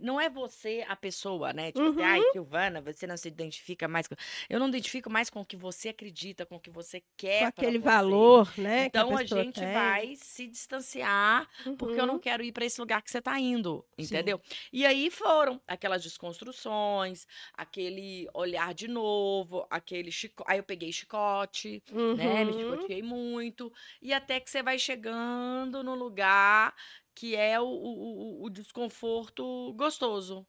não 0.00 0.20
é 0.20 0.28
você 0.30 0.84
a 0.88 0.96
pessoa, 0.96 1.52
né? 1.52 1.72
Tipo 1.72 1.88
assim, 1.88 2.02
Uhum. 2.02 2.02
ai, 2.02 2.24
Silvana, 2.24 2.80
você 2.80 3.06
não 3.06 3.16
se 3.16 3.28
identifica 3.28 3.88
mais. 3.88 4.06
com-" 4.08 4.14
Eu 4.48 4.58
não 4.60 4.68
identifico 4.68 5.10
mais 5.10 5.30
com 5.30 5.40
o 5.40 5.46
que 5.46 5.56
você 5.56 5.90
acredita, 5.90 6.46
com 6.46 6.56
o 6.56 6.60
que 6.60 6.70
você 6.70 7.02
quer. 7.16 7.44
Com 7.54 7.62
aquele 7.62 7.78
você. 7.78 7.78
valor, 7.78 8.54
né? 8.58 8.88
Então 8.88 9.16
a, 9.16 9.24
pessoa 9.24 9.44
gente 9.44 9.66
tem. 9.66 9.66
vai 9.66 10.14
se 10.16 10.46
distanciar 10.46 11.48
porque 11.76 12.00
eu 12.00 12.06
não 12.06 12.18
Uhum. 12.18 12.20
quero 12.20 12.42
ir 12.42 12.52
para 12.52 12.64
esse 12.64 12.80
lugar 12.80 13.02
que 13.02 13.10
você 13.10 13.20
tá 13.20 13.38
indo, 13.38 13.86
Sim. 13.98 14.32
entendeu? 14.32 14.40
E 14.72 14.86
aí 14.86 15.10
foram 15.10 15.60
aquelas 15.66 16.02
desconstruções, 16.02 17.26
aquele 17.54 18.28
olhar 18.34 18.72
de 18.74 18.88
novo, 18.88 19.66
aquele 19.70 20.10
chicote. 20.10 20.50
Aí 20.50 20.58
eu 20.58 20.64
peguei 20.64 20.92
chicote, 20.92 21.82
né? 22.14 22.44
Me 22.44 22.52
Uhum. 22.52 22.54
chicoteei 22.54 23.02
muito. 23.02 23.70
E 24.00 24.12
até 24.12 24.40
que 24.40 24.50
você 24.50 24.62
vai 24.62 24.78
chegando 24.78 25.82
no 25.82 25.94
lugar 25.94 26.74
que 27.14 27.34
é 27.36 27.60
o, 27.60 27.64
o, 27.64 28.44
o- 28.44 28.50
desconforto 28.50 29.72
gostoso. 29.74 30.46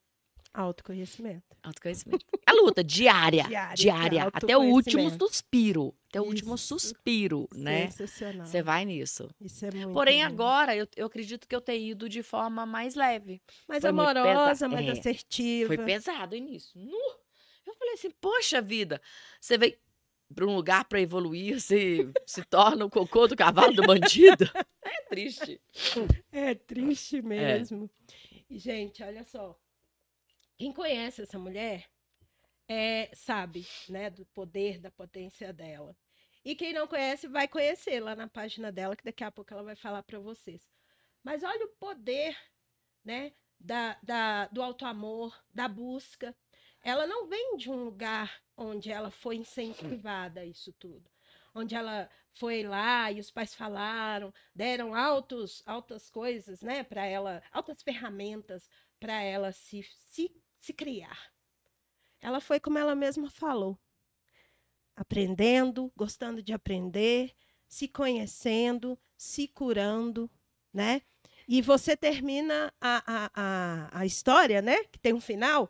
Autoconhecimento. 0.53 1.43
Autoconhecimento. 1.63 2.24
A 2.46 2.53
luta 2.53 2.84
diária. 2.84 3.43
Diária, 3.46 3.75
Diária. 3.75 4.29
Até 4.32 4.55
o 4.55 4.62
último 4.62 5.10
suspiro. 5.10 5.96
Até 6.10 6.22
o 6.22 6.25
último 6.25 6.53
Isso. 6.53 6.67
suspiro, 6.79 7.48
né? 7.55 7.89
Sensacional. 7.89 8.46
Você 8.46 8.62
vai 8.62 8.86
nisso. 8.86 9.27
Isso 9.41 9.65
é 9.65 9.72
muito 9.72 9.93
Porém, 9.93 10.20
bom. 10.20 10.25
agora 10.27 10.75
eu, 10.75 10.88
eu 10.96 11.08
acredito 11.08 11.48
que 11.48 11.55
eu 11.55 11.62
tenho 11.62 11.88
ido 11.91 12.08
de 12.08 12.22
forma 12.22 12.67
mais 12.67 12.93
leve. 12.93 13.41
Mais 13.67 13.82
foi 13.82 13.89
amorosa, 13.89 14.67
mais 14.70 14.88
é, 14.88 14.91
assertiva. 14.91 15.67
Foi 15.75 15.77
pesado 15.84 16.34
o 16.36 16.38
início. 16.38 16.79
Eu 17.65 17.74
falei 17.75 17.93
assim, 17.96 18.12
poxa 18.22 18.62
vida, 18.62 19.01
você 19.41 19.58
veio 19.58 19.75
para 20.33 20.45
um 20.45 20.55
lugar 20.55 20.85
para 20.85 20.99
evoluir, 20.99 21.59
você 21.59 22.11
se 22.25 22.43
torna 22.43 22.85
o 22.85 22.89
cocô 22.89 23.27
do 23.27 23.35
cavalo 23.35 23.73
do 23.73 23.83
bandido. 23.83 24.45
É 24.85 25.15
triste. 25.15 25.61
É 26.31 26.55
triste 26.55 27.21
mesmo. 27.21 27.89
E, 28.49 28.57
gente, 28.57 29.01
olha 29.01 29.23
só. 29.23 29.57
Quem 30.57 30.73
conhece 30.73 31.21
essa 31.21 31.39
mulher 31.39 31.85
é, 32.67 33.09
sabe, 33.13 33.65
né, 33.87 34.09
do 34.09 34.25
poder, 34.25 34.79
da 34.79 34.91
potência 34.91 35.53
dela. 35.53 35.95
E 36.43 36.55
quem 36.55 36.73
não 36.73 36.87
conhece 36.87 37.27
vai 37.27 37.47
conhecer 37.47 38.01
lá 38.01 38.15
na 38.15 38.27
página 38.27 38.71
dela, 38.71 38.95
que 38.95 39.05
daqui 39.05 39.23
a 39.23 39.31
pouco 39.31 39.53
ela 39.53 39.63
vai 39.63 39.75
falar 39.75 40.03
para 40.03 40.19
vocês. 40.19 40.69
Mas 41.23 41.43
olha 41.43 41.65
o 41.65 41.75
poder, 41.79 42.37
né, 43.03 43.31
da, 43.57 43.97
da, 44.03 44.47
do 44.47 44.61
alto 44.61 44.85
amor, 44.85 45.41
da 45.53 45.67
busca. 45.69 46.35
Ela 46.83 47.07
não 47.07 47.27
vem 47.27 47.55
de 47.55 47.69
um 47.69 47.85
lugar 47.85 48.42
onde 48.55 48.91
ela 48.91 49.12
foi 49.12 49.36
incentivada 49.36 50.41
a 50.41 50.45
isso 50.45 50.72
tudo. 50.74 51.10
Onde 51.55 51.75
ela 51.75 52.10
foi 52.33 52.63
lá 52.63 53.12
e 53.12 53.19
os 53.19 53.29
pais 53.29 53.53
falaram, 53.53 54.33
deram 54.55 54.95
altos, 54.95 55.62
altas 55.65 56.10
coisas, 56.10 56.62
né, 56.62 56.83
para 56.83 57.05
ela, 57.05 57.43
altas 57.51 57.81
ferramentas 57.83 58.69
para 59.00 59.22
ela 59.22 59.51
se, 59.51 59.83
se, 59.83 60.31
se 60.60 60.74
criar. 60.74 61.31
Ela 62.19 62.39
foi 62.39 62.60
como 62.60 62.77
ela 62.77 62.95
mesma 62.95 63.29
falou, 63.29 63.77
aprendendo, 64.95 65.91
gostando 65.95 66.41
de 66.41 66.53
aprender, 66.53 67.36
se 67.67 67.88
conhecendo, 67.88 68.98
se 69.17 69.48
curando, 69.48 70.29
né? 70.74 71.01
E 71.48 71.62
você 71.62 71.98
termina 71.98 72.74
a, 72.79 73.03
a, 73.05 73.31
a, 73.33 74.00
a 74.00 74.05
história, 74.05 74.62
né? 74.62 74.83
Que 74.86 74.98
tem 74.98 75.13
um 75.13 75.19
final. 75.19 75.69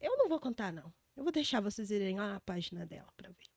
Eu 0.00 0.16
não 0.18 0.28
vou 0.28 0.40
contar, 0.40 0.72
não. 0.72 0.92
Eu 1.16 1.22
vou 1.22 1.32
deixar 1.32 1.60
vocês 1.60 1.90
irem 1.90 2.16
lá 2.16 2.34
na 2.34 2.40
página 2.40 2.86
dela 2.86 3.08
para 3.16 3.30
ver. 3.30 3.48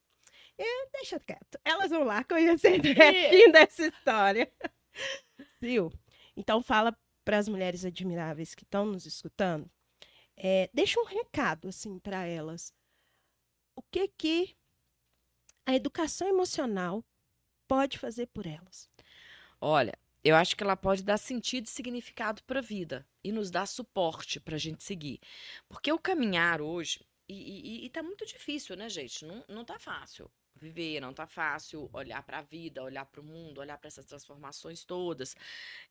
E 0.59 0.89
deixa 0.91 1.19
quieto. 1.19 1.59
Elas 1.63 1.91
vão 1.91 2.03
lá 2.03 2.23
conhecer 2.23 2.79
o 2.79 2.83
restinho 2.83 3.51
dessa 3.51 3.87
história. 3.87 4.51
Sil, 5.61 5.93
então 6.35 6.63
fala 6.63 6.97
para 7.27 7.37
as 7.37 7.47
mulheres 7.47 7.83
admiráveis 7.83 8.55
que 8.55 8.63
estão 8.63 8.85
nos 8.85 9.05
escutando, 9.05 9.69
é, 10.37 10.69
deixa 10.73 10.97
um 10.97 11.03
recado 11.03 11.67
assim 11.67 11.99
para 11.99 12.25
elas. 12.25 12.73
O 13.75 13.81
que 13.81 14.07
que 14.07 14.55
a 15.65 15.75
educação 15.75 16.29
emocional 16.29 17.03
pode 17.67 17.97
fazer 17.97 18.27
por 18.27 18.47
elas? 18.47 18.89
Olha, 19.59 19.93
eu 20.23 20.35
acho 20.35 20.55
que 20.55 20.63
ela 20.63 20.77
pode 20.77 21.03
dar 21.03 21.17
sentido 21.17 21.65
e 21.65 21.69
significado 21.69 22.41
para 22.43 22.59
a 22.59 22.63
vida 22.63 23.05
e 23.23 23.31
nos 23.31 23.51
dar 23.51 23.65
suporte 23.65 24.39
para 24.39 24.55
a 24.55 24.59
gente 24.59 24.83
seguir. 24.83 25.19
Porque 25.67 25.91
o 25.91 25.99
caminhar 25.99 26.61
hoje, 26.61 27.05
e, 27.29 27.83
e, 27.83 27.85
e 27.85 27.89
tá 27.89 28.01
muito 28.01 28.25
difícil, 28.25 28.75
né, 28.75 28.89
gente? 28.89 29.25
Não, 29.25 29.43
não 29.47 29.65
tá 29.65 29.77
fácil 29.79 30.29
viver, 30.57 30.99
não 30.99 31.13
tá 31.13 31.27
fácil 31.27 31.89
olhar 31.93 32.23
para 32.23 32.39
a 32.39 32.41
vida, 32.41 32.83
olhar 32.83 33.05
para 33.05 33.21
o 33.21 33.23
mundo, 33.23 33.59
olhar 33.59 33.77
para 33.77 33.87
essas 33.87 34.05
transformações 34.05 34.83
todas. 34.83 35.35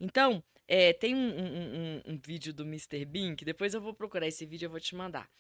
Então, 0.01 0.43
é, 0.67 0.93
tem 0.93 1.15
um, 1.15 1.19
um, 1.19 1.47
um, 1.47 2.03
um, 2.13 2.19
vídeo 2.19 2.53
do 2.53 2.65
Mr. 2.65 3.05
Bean, 3.05 3.37
que 3.37 3.45
depois 3.45 3.75
eu 3.75 3.81
vou 3.81 3.95
procurar 3.95 4.27
esse 4.27 4.45
vídeo, 4.45 4.67
eu 4.67 4.71
vou 4.71 4.81
te 4.81 4.95
mandar 4.95 5.31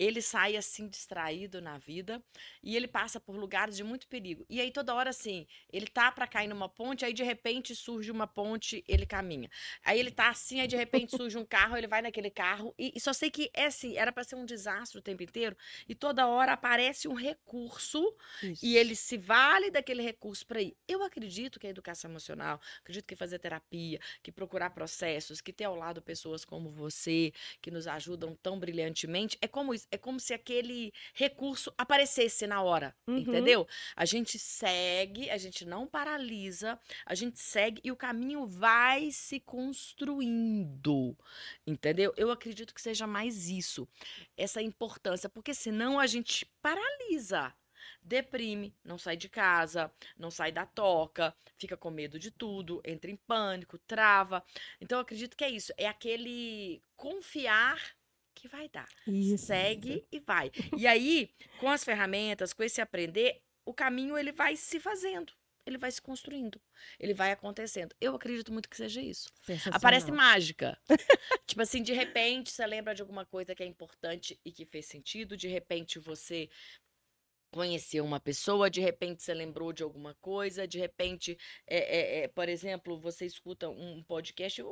ele 0.00 0.22
sai 0.22 0.56
assim 0.56 0.88
distraído 0.88 1.60
na 1.60 1.76
vida 1.76 2.22
e 2.62 2.74
ele 2.74 2.88
passa 2.88 3.20
por 3.20 3.36
lugares 3.36 3.76
de 3.76 3.84
muito 3.84 4.08
perigo. 4.08 4.46
E 4.48 4.58
aí 4.58 4.70
toda 4.70 4.94
hora 4.94 5.10
assim, 5.10 5.46
ele 5.70 5.86
tá 5.86 6.10
para 6.10 6.26
cair 6.26 6.48
numa 6.48 6.70
ponte, 6.70 7.04
aí 7.04 7.12
de 7.12 7.22
repente 7.22 7.76
surge 7.76 8.10
uma 8.10 8.26
ponte, 8.26 8.82
ele 8.88 9.04
caminha. 9.04 9.50
Aí 9.84 10.00
ele 10.00 10.10
tá 10.10 10.30
assim, 10.30 10.58
aí 10.58 10.66
de 10.66 10.74
repente 10.74 11.14
surge 11.14 11.36
um 11.36 11.44
carro, 11.44 11.76
ele 11.76 11.86
vai 11.86 12.00
naquele 12.00 12.30
carro 12.30 12.74
e, 12.78 12.92
e 12.96 13.00
só 13.00 13.12
sei 13.12 13.30
que 13.30 13.50
é 13.52 13.66
assim, 13.66 13.98
era 13.98 14.10
para 14.10 14.24
ser 14.24 14.36
um 14.36 14.46
desastre 14.46 14.98
o 14.98 15.02
tempo 15.02 15.22
inteiro 15.22 15.54
e 15.86 15.94
toda 15.94 16.26
hora 16.26 16.54
aparece 16.54 17.06
um 17.06 17.12
recurso 17.12 18.16
Isso. 18.42 18.64
e 18.64 18.78
ele 18.78 18.96
se 18.96 19.18
vale 19.18 19.70
daquele 19.70 20.02
recurso 20.02 20.46
para 20.46 20.62
ir. 20.62 20.74
Eu 20.88 21.02
acredito 21.02 21.60
que 21.60 21.66
a 21.66 21.70
educação 21.70 22.10
emocional, 22.10 22.58
acredito 22.80 23.04
que 23.04 23.14
fazer 23.14 23.38
terapia, 23.38 24.00
que 24.22 24.32
procurar 24.32 24.70
processos, 24.70 25.42
que 25.42 25.52
ter 25.52 25.64
ao 25.64 25.76
lado 25.76 26.00
pessoas 26.00 26.42
como 26.42 26.70
você 26.70 27.34
que 27.60 27.70
nos 27.70 27.86
ajudam 27.86 28.34
tão 28.42 28.58
brilhantemente, 28.58 29.36
é 29.42 29.46
como 29.46 29.74
isso 29.74 29.89
é 29.90 29.98
como 29.98 30.20
se 30.20 30.32
aquele 30.32 30.92
recurso 31.14 31.72
aparecesse 31.76 32.46
na 32.46 32.62
hora, 32.62 32.94
uhum. 33.06 33.18
entendeu? 33.18 33.66
A 33.96 34.04
gente 34.04 34.38
segue, 34.38 35.28
a 35.30 35.36
gente 35.36 35.64
não 35.64 35.86
paralisa, 35.86 36.78
a 37.04 37.14
gente 37.14 37.38
segue 37.38 37.80
e 37.84 37.90
o 37.90 37.96
caminho 37.96 38.46
vai 38.46 39.10
se 39.10 39.40
construindo, 39.40 41.16
entendeu? 41.66 42.12
Eu 42.16 42.30
acredito 42.30 42.74
que 42.74 42.80
seja 42.80 43.06
mais 43.06 43.48
isso, 43.48 43.88
essa 44.36 44.62
importância, 44.62 45.28
porque 45.28 45.54
senão 45.54 45.98
a 45.98 46.06
gente 46.06 46.46
paralisa 46.62 47.54
deprime, 48.02 48.74
não 48.84 48.98
sai 48.98 49.16
de 49.16 49.28
casa, 49.28 49.92
não 50.16 50.30
sai 50.30 50.52
da 50.52 50.66
toca, 50.66 51.34
fica 51.56 51.76
com 51.76 51.90
medo 51.90 52.18
de 52.18 52.30
tudo, 52.30 52.80
entra 52.84 53.10
em 53.10 53.16
pânico, 53.16 53.78
trava. 53.78 54.44
Então 54.80 54.98
eu 54.98 55.02
acredito 55.02 55.36
que 55.36 55.44
é 55.44 55.50
isso, 55.50 55.72
é 55.76 55.86
aquele 55.86 56.82
confiar 56.96 57.94
que 58.40 58.48
vai 58.48 58.68
dar. 58.68 58.88
Isso. 59.06 59.46
Segue 59.46 60.06
e 60.10 60.18
vai. 60.18 60.50
E 60.76 60.86
aí, 60.86 61.30
com 61.58 61.68
as 61.68 61.84
ferramentas, 61.84 62.52
com 62.52 62.62
esse 62.62 62.80
aprender, 62.80 63.42
o 63.64 63.74
caminho 63.74 64.16
ele 64.16 64.32
vai 64.32 64.56
se 64.56 64.80
fazendo. 64.80 65.32
Ele 65.66 65.76
vai 65.76 65.90
se 65.92 66.00
construindo, 66.00 66.60
ele 66.98 67.12
vai 67.12 67.30
acontecendo. 67.32 67.94
Eu 68.00 68.16
acredito 68.16 68.50
muito 68.50 68.68
que 68.68 68.76
seja 68.76 69.00
isso. 69.00 69.30
Aparece 69.70 70.10
mágica. 70.10 70.76
tipo 71.46 71.60
assim, 71.60 71.82
de 71.82 71.92
repente 71.92 72.50
você 72.50 72.66
lembra 72.66 72.94
de 72.94 73.02
alguma 73.02 73.26
coisa 73.26 73.54
que 73.54 73.62
é 73.62 73.66
importante 73.66 74.40
e 74.42 74.50
que 74.50 74.64
fez 74.64 74.86
sentido, 74.86 75.36
de 75.36 75.48
repente 75.48 75.98
você 75.98 76.48
conheceu 77.52 78.04
uma 78.04 78.18
pessoa, 78.18 78.70
de 78.70 78.80
repente 78.80 79.22
você 79.22 79.34
lembrou 79.34 79.72
de 79.72 79.82
alguma 79.82 80.14
coisa, 80.14 80.66
de 80.66 80.78
repente, 80.78 81.36
é, 81.66 81.78
é, 81.78 82.24
é, 82.24 82.28
por 82.28 82.48
exemplo, 82.48 82.98
você 82.98 83.26
escuta 83.26 83.68
um 83.68 84.02
podcast, 84.02 84.62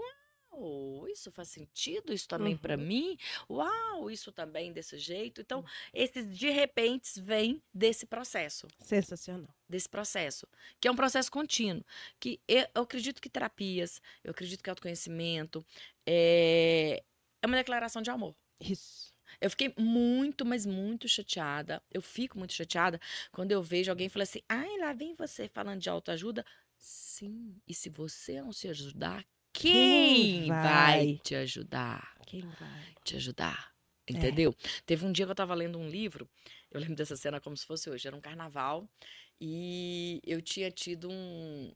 Uau, 0.59 1.09
isso 1.09 1.31
faz 1.31 1.49
sentido, 1.49 2.13
isso 2.13 2.27
também 2.27 2.55
uhum. 2.55 2.59
para 2.59 2.77
mim. 2.77 3.17
Uau, 3.49 4.11
isso 4.11 4.33
também 4.33 4.73
desse 4.73 4.99
jeito. 4.99 5.41
Então, 5.41 5.61
hum. 5.61 5.65
esses 5.95 6.37
de 6.37 6.51
repente 6.51 7.21
vêm 7.21 7.63
desse 7.73 8.07
processo. 8.07 8.67
Sensacional. 8.81 9.55
Desse 9.69 9.89
processo, 9.89 10.47
que 10.81 10.89
é 10.89 10.91
um 10.91 10.97
processo 10.97 11.31
contínuo. 11.31 11.85
Que 12.19 12.41
eu, 12.49 12.67
eu 12.75 12.83
acredito 12.83 13.21
que 13.21 13.29
terapias, 13.29 14.01
eu 14.25 14.31
acredito 14.31 14.63
que 14.63 14.71
autoconhecimento 14.71 15.65
é, 16.07 17.03
é 17.43 17.47
uma 17.47 17.57
declaração 17.57 18.03
de 18.03 18.11
amor. 18.11 18.35
Isso. 18.61 19.13
Eu 19.41 19.51
fiquei 19.51 19.73
muito, 19.79 20.45
mas 20.45 20.67
muito 20.67 21.07
chateada. 21.07 21.83
Eu 21.91 22.03
fico 22.03 22.39
muito 22.39 22.55
chateada 22.55 23.01
quando 23.31 23.53
eu 23.53 23.63
vejo 23.63 23.91
alguém 23.91 24.09
falar 24.09 24.25
assim: 24.25 24.41
ai, 24.49 24.79
lá 24.79 24.93
vem 24.93 25.15
você 25.15 25.49
falando 25.49 25.81
de 25.81 25.89
autoajuda. 25.89 26.45
Sim, 26.79 27.61
e 27.67 27.75
se 27.75 27.91
você 27.91 28.41
não 28.41 28.53
se 28.53 28.69
ajudar, 28.69 29.27
quem, 29.53 30.49
vai? 30.49 30.63
vai? 30.63 31.21
te 31.23 31.35
ajudar? 31.35 32.17
Quem 32.27 32.43
vai 32.43 32.95
te 33.05 33.17
ajudar? 33.17 33.73
É. 34.07 34.13
Entendeu? 34.13 34.55
É. 34.63 34.69
Teve 34.87 35.05
um 35.05 35.13
dia 35.13 35.25
que 35.27 35.31
eu 35.31 35.35
estava 35.35 35.55
lendo 35.55 35.79
um 35.79 35.89
livro, 35.89 36.29
eu 36.71 36.81
lembro 36.81 36.97
dessa 36.97 37.17
cena 37.17 37.41
como 37.41 37.57
se 37.57 37.67
fosse 37.67 37.91
hoje, 37.91 38.07
era 38.07 38.17
um 38.17 38.21
carnaval, 38.21 38.89
e 39.41 40.21
eu 40.25 40.41
tinha 40.43 40.71
tido 40.71 41.11
um, 41.11 41.73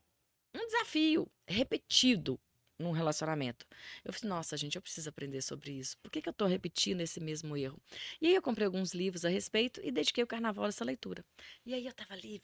um 0.55 0.67
desafio 0.67 1.31
repetido 1.47 2.39
num 2.79 2.91
relacionamento. 2.91 3.65
Eu 4.05 4.13
falei, 4.13 4.29
nossa, 4.29 4.57
gente, 4.57 4.77
eu 4.77 4.83
preciso 4.83 5.09
aprender 5.09 5.41
sobre 5.41 5.73
isso. 5.73 5.97
Por 5.99 6.11
que, 6.11 6.21
que 6.21 6.29
eu 6.29 6.33
estou 6.33 6.49
repetindo 6.49 7.01
esse 7.01 7.21
mesmo 7.21 7.57
erro? 7.57 7.81
E 8.21 8.27
aí 8.27 8.35
eu 8.35 8.43
comprei 8.43 8.67
alguns 8.67 8.93
livros 8.93 9.25
a 9.25 9.29
respeito 9.29 9.81
e 9.85 9.93
dediquei 9.93 10.25
o 10.25 10.27
carnaval 10.27 10.65
a 10.65 10.69
essa 10.69 10.85
leitura. 10.85 11.25
E 11.65 11.75
aí 11.75 11.85
eu 11.85 11.91
estava 11.91 12.15
ali, 12.15 12.41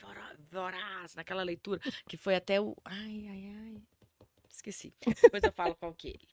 voraz, 0.51 1.15
naquela 1.17 1.43
leitura, 1.43 1.81
que 2.09 2.17
foi 2.17 2.37
até 2.37 2.61
o. 2.61 2.77
Ai, 2.85 3.27
ai, 3.29 3.53
ai 3.57 3.83
esqueci. 4.59 4.93
Depois 5.23 5.43
eu 5.43 5.53
falo 5.53 5.75
qual 5.75 5.93
que 5.93 6.09
é 6.09 6.11
ele. 6.11 6.29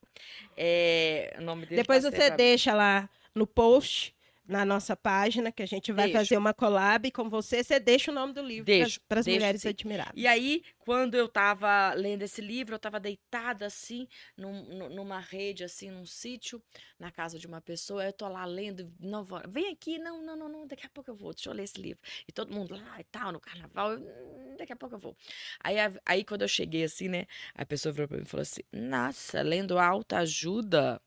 É, 0.58 1.36
o 1.40 1.42
nome 1.42 1.66
dele 1.66 1.82
Depois 1.82 2.04
tá 2.04 2.12
você 2.12 2.30
deixa 2.32 2.74
lá 2.74 3.10
no 3.34 3.46
post 3.46 4.15
na 4.48 4.64
nossa 4.64 4.96
página, 4.96 5.52
que 5.52 5.64
a 5.64 5.66
gente 5.66 5.92
vai 5.92 6.12
fazer 6.12 6.38
uma 6.38 6.54
collab 6.54 7.10
com 7.12 7.30
você. 7.30 7.64
Você 7.64 7.80
deixa 7.80 8.12
o 8.12 8.14
nome 8.14 8.34
do 8.34 8.42
livro 8.42 8.72
para 9.08 9.20
as 9.20 9.28
mulheres 9.28 9.62
sim. 9.62 9.70
admiráveis. 9.70 10.16
E 10.16 10.28
aí, 10.28 10.64
quando 10.80 11.16
eu 11.16 11.26
estava 11.26 11.94
lendo 11.94 12.22
esse 12.22 12.42
livro, 12.42 12.74
eu 12.74 12.78
estava 12.78 13.00
deitada 13.00 13.66
assim, 13.66 14.08
num, 14.38 14.90
numa 14.90 15.20
rede, 15.20 15.64
assim, 15.64 15.90
num 15.90 16.06
sítio, 16.06 16.62
na 17.00 17.12
casa 17.12 17.40
de 17.40 17.48
uma 17.48 17.60
pessoa. 17.60 18.06
Eu 18.06 18.14
tô 18.14 18.28
lá 18.28 18.46
lendo, 18.46 18.92
não 19.00 19.24
vou, 19.24 19.42
vem 19.48 19.72
aqui, 19.72 19.98
não, 19.98 20.22
não, 20.22 20.36
não, 20.36 20.50
não, 20.50 20.68
daqui 20.68 20.86
a 20.86 20.90
pouco 20.90 21.10
eu 21.10 21.16
vou, 21.16 21.34
deixa 21.34 21.50
eu 21.50 21.54
ler 21.54 21.64
esse 21.64 21.82
livro. 21.82 22.00
E 22.28 22.32
todo 22.32 22.54
mundo 22.54 22.76
lá 22.76 23.00
e 23.00 23.04
tal, 23.06 23.32
no 23.32 23.40
carnaval, 23.40 23.94
eu, 23.94 24.00
hum, 24.00 24.56
daqui 24.58 24.74
a 24.74 24.76
pouco 24.76 24.96
eu 24.96 25.00
vou. 25.00 25.18
Aí, 25.64 25.76
aí 26.06 26.24
quando 26.24 26.44
eu 26.44 26.48
cheguei 26.48 26.84
assim, 26.84 27.08
né, 27.08 27.26
a 27.56 27.66
pessoa 27.66 27.92
virou 27.92 28.08
para 28.08 28.18
mim 28.18 28.24
e 28.24 28.30
falou 28.30 28.44
assim: 28.44 28.62
Nossa, 28.72 29.42
lendo 29.42 29.80
alta 29.80 30.20
ajuda. 30.20 31.02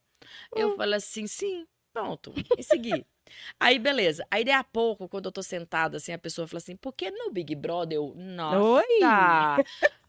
Eu 0.55 0.70
hum. 0.70 0.77
falei 0.77 0.96
assim, 0.96 1.27
sim, 1.27 1.66
pronto, 1.92 2.35
e 2.57 2.62
segui. 2.62 3.07
Aí, 3.58 3.78
beleza. 3.78 4.26
Aí, 4.30 4.44
daí 4.44 4.54
a 4.54 4.64
pouco, 4.64 5.08
quando 5.08 5.26
eu 5.26 5.32
tô 5.32 5.42
sentada, 5.42 5.96
assim, 5.96 6.12
a 6.12 6.18
pessoa 6.18 6.46
fala 6.46 6.58
assim, 6.58 6.76
por 6.76 6.92
que 6.92 7.10
no 7.10 7.30
Big 7.30 7.54
Brother 7.54 7.96
eu... 7.96 8.14
Nossa! 8.16 8.58
Oi! 8.58 8.98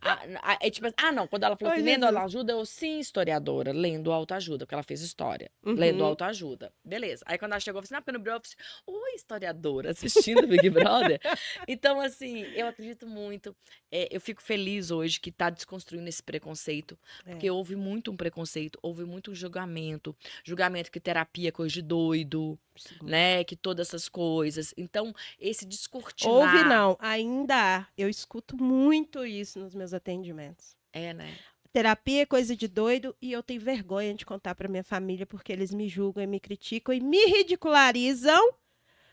Ah, 0.01 0.57
é 0.61 0.69
tipo, 0.69 0.87
ah, 0.95 1.11
não, 1.11 1.27
quando 1.27 1.43
ela 1.43 1.57
falou 1.57 1.73
assim, 1.73 1.83
lendo 1.83 2.05
autoajuda, 2.05 2.53
eu 2.53 2.65
sim, 2.65 2.99
historiadora, 2.99 3.71
lendo 3.73 4.11
autoajuda, 4.11 4.65
porque 4.65 4.73
ela 4.73 4.83
fez 4.83 5.01
história, 5.01 5.51
uhum. 5.63 5.73
lendo 5.73 6.03
autoajuda. 6.03 6.71
Beleza. 6.83 7.23
Aí 7.25 7.37
quando 7.37 7.51
ela 7.51 7.59
chegou, 7.59 7.81
eu 7.81 7.85
falei 7.85 7.97
assim, 7.97 7.99
ah, 7.99 8.01
porque 8.01 8.17
no 8.17 8.19
Big 8.19 8.29
Brother, 8.29 8.49
oi, 8.87 9.15
historiadora, 9.15 9.91
assistindo 9.91 10.47
Big 10.47 10.69
Brother. 10.71 11.19
então, 11.67 11.99
assim, 11.99 12.43
eu 12.55 12.67
acredito 12.67 13.05
muito, 13.05 13.55
é, 13.91 14.07
eu 14.09 14.21
fico 14.21 14.41
feliz 14.41 14.89
hoje 14.89 15.19
que 15.19 15.31
tá 15.31 15.49
desconstruindo 15.49 16.07
esse 16.07 16.23
preconceito, 16.23 16.97
porque 17.25 17.47
é. 17.47 17.51
houve 17.51 17.75
muito 17.75 18.11
um 18.11 18.15
preconceito, 18.15 18.79
houve 18.81 19.03
muito 19.03 19.31
um 19.31 19.35
julgamento, 19.35 20.15
julgamento 20.43 20.91
que 20.91 20.99
terapia 20.99 21.49
é 21.49 21.51
coisa 21.51 21.73
de 21.73 21.81
doido, 21.81 22.57
Sim. 22.75 22.95
né, 23.01 23.43
que 23.43 23.55
todas 23.55 23.89
essas 23.89 24.07
coisas. 24.07 24.73
Então, 24.77 25.13
esse 25.39 25.65
descortinar... 25.65 26.33
Houve 26.33 26.63
não, 26.63 26.97
ainda 26.99 27.55
há. 27.77 27.87
Eu 27.97 28.09
escuto 28.09 28.55
muito 28.55 29.25
isso 29.25 29.59
nos 29.59 29.75
meus 29.75 29.88
meus 29.89 29.93
atendimentos. 29.93 30.75
É, 30.93 31.13
né? 31.13 31.37
Terapia 31.71 32.23
é 32.23 32.25
coisa 32.25 32.55
de 32.55 32.67
doido 32.67 33.15
e 33.21 33.31
eu 33.31 33.43
tenho 33.43 33.61
vergonha 33.61 34.13
de 34.13 34.25
contar 34.25 34.55
para 34.55 34.67
minha 34.67 34.83
família 34.83 35.25
porque 35.25 35.51
eles 35.51 35.73
me 35.73 35.87
julgam 35.87 36.23
e 36.23 36.27
me 36.27 36.39
criticam 36.39 36.93
e 36.93 36.99
me 36.99 37.25
ridicularizam 37.25 38.53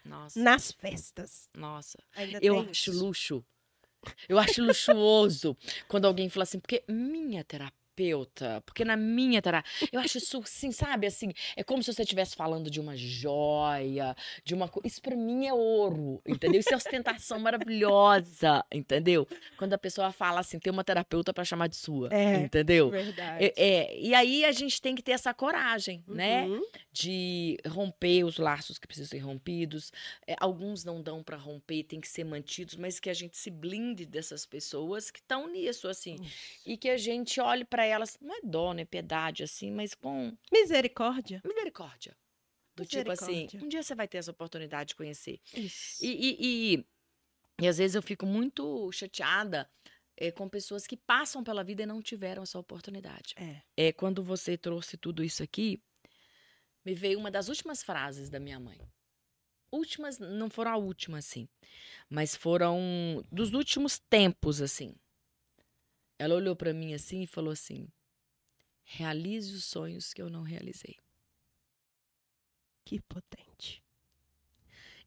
Nossa. 0.05 0.41
nas 0.41 0.73
festas. 0.73 1.51
Nossa. 1.55 1.99
Ainda 2.15 2.39
eu 2.41 2.59
acho 2.61 2.91
isso. 2.91 3.05
luxo. 3.05 3.45
Eu 4.29 4.39
acho 4.39 4.63
luxuoso 4.63 5.57
quando 5.89 6.07
alguém 6.07 6.29
fala 6.29 6.45
assim, 6.45 6.61
porque 6.61 6.83
minha 6.89 7.45
terapia 7.45 7.86
terapeuta, 7.97 8.63
porque 8.67 8.85
na 8.85 8.97
minha 8.97 9.41
terapia, 9.41 9.89
eu 9.91 9.99
acho 10.01 10.19
isso 10.19 10.39
assim, 10.39 10.71
sabe, 10.71 11.07
assim, 11.07 11.33
é 11.57 11.65
como 11.65 11.83
se 11.83 11.93
você 11.93 12.03
estivesse 12.03 12.37
falando 12.37 12.71
de 12.71 12.79
uma 12.79 12.95
joia, 12.95 14.15
de 14.45 14.55
uma 14.55 14.69
coisa, 14.69 14.87
isso 14.87 15.01
para 15.01 15.17
mim 15.17 15.47
é 15.47 15.55
ouro, 15.55 16.21
entendeu? 16.27 16.61
Isso 16.61 16.73
é 16.73 16.77
ostentação 16.77 17.41
maravilhosa, 17.41 18.65
entendeu? 18.71 19.27
Quando 19.57 19.73
a 19.73 19.79
pessoa 19.79 20.13
fala 20.13 20.41
assim, 20.41 20.59
tem 20.59 20.73
uma 20.73 20.85
terapeuta 20.85 21.33
para 21.33 21.45
chamar 21.45 21.69
de 21.69 21.77
sua, 21.77 22.09
é, 22.13 22.37
entendeu? 22.37 22.91
Verdade. 22.91 23.45
É, 23.45 23.55
é, 23.57 23.99
e 23.99 24.15
aí 24.15 24.45
a 24.45 24.53
gente 24.53 24.81
tem 24.81 24.95
que 24.95 25.03
ter 25.03 25.13
essa 25.13 25.33
coragem, 25.33 26.05
né, 26.07 26.47
uhum. 26.47 26.63
Né? 26.97 27.07
de 27.07 27.59
romper 27.67 28.25
os 28.25 28.39
laços 28.39 28.79
que 28.79 28.87
precisam 28.87 29.11
ser 29.11 29.19
rompidos. 29.19 29.93
É, 30.27 30.35
alguns 30.41 30.83
não 30.85 31.03
dão 31.03 31.23
para 31.23 31.37
romper, 31.37 31.85
tem 31.85 32.01
que 32.01 32.09
ser 32.09 32.25
mantidos, 32.25 32.77
mas 32.77 32.99
que 32.99 33.11
a 33.11 33.15
gente 33.15 33.37
se 33.37 33.51
blinde 33.51 34.07
dessas 34.07 34.47
pessoas 34.47 35.11
que 35.11 35.21
estão 35.21 35.47
nisso, 35.53 35.89
assim. 35.89 36.17
E 36.65 36.77
que 36.77 36.89
a 36.89 36.97
gente 36.97 37.41
olhe 37.41 37.65
para 37.65 37.85
elas, 37.85 38.17
não 38.21 38.35
é 38.35 38.41
dó, 38.43 38.73
não 38.73 38.81
é 38.81 38.85
piedade, 38.85 39.43
assim, 39.43 39.71
mas 39.71 39.95
com. 39.95 40.37
Misericórdia. 40.51 41.43
Misericórdia. 41.45 42.17
Do 42.75 42.85
tipo 42.85 43.11
assim, 43.11 43.49
um 43.55 43.69
dia 43.69 43.83
você 43.83 43.95
vai 43.95 44.07
ter 44.07 44.19
essa 44.19 44.31
oportunidade 44.31 44.89
de 44.89 44.97
conhecer. 44.97 45.41
Isso. 45.55 46.05
E, 46.05 46.09
e, 46.09 46.37
e, 46.41 46.87
e 47.63 47.69
às 47.69 47.79
vezes 47.79 47.95
eu 47.95 48.03
fico 48.03 48.27
muito 48.27 48.91
chateada 48.93 49.69
é, 50.17 50.31
com 50.31 50.47
pessoas 50.47 50.87
que 50.87 50.97
passam 50.97 51.43
pela 51.43 51.65
vida 51.65 51.83
e 51.83 51.87
não 51.87 52.03
tiveram 52.03 52.43
essa 52.43 52.59
oportunidade. 52.59 53.35
É. 53.37 53.63
É 53.77 53.93
quando 53.93 54.23
você 54.23 54.59
trouxe 54.59 54.99
tudo 54.99 55.25
isso 55.25 55.43
aqui, 55.43 55.83
me 56.87 56.95
veio 56.95 57.19
uma 57.19 57.33
das 57.33 57.49
últimas 57.49 57.83
frases 57.83 58.31
da 58.31 58.39
minha 58.39 58.61
mãe. 58.61 58.81
Últimas, 59.73 60.21
não 60.21 60.49
foram 60.49 60.71
a 60.71 60.77
última, 60.77 61.19
assim, 61.19 61.49
mas 62.09 62.37
foram 62.37 63.27
dos 63.31 63.53
últimos 63.53 63.99
tempos, 63.99 64.63
assim. 64.63 64.95
Ela 66.17 66.37
olhou 66.37 66.55
para 66.55 66.73
mim 66.73 66.95
assim 66.95 67.23
e 67.23 67.27
falou 67.27 67.51
assim: 67.51 67.89
realize 68.85 69.53
os 69.53 69.65
sonhos 69.65 70.15
que 70.15 70.23
eu 70.23 70.31
não 70.31 70.43
realizei. 70.43 70.97
Que 72.85 73.01
potente. 73.01 73.83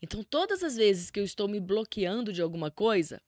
Então, 0.01 0.21
todas 0.21 0.61
as 0.63 0.75
vezes 0.75 1.09
que 1.09 1.19
eu 1.19 1.23
estou 1.23 1.47
me 1.47 1.61
bloqueando 1.61 2.33
de 2.33 2.41
alguma 2.41 2.69
coisa, 2.69 3.21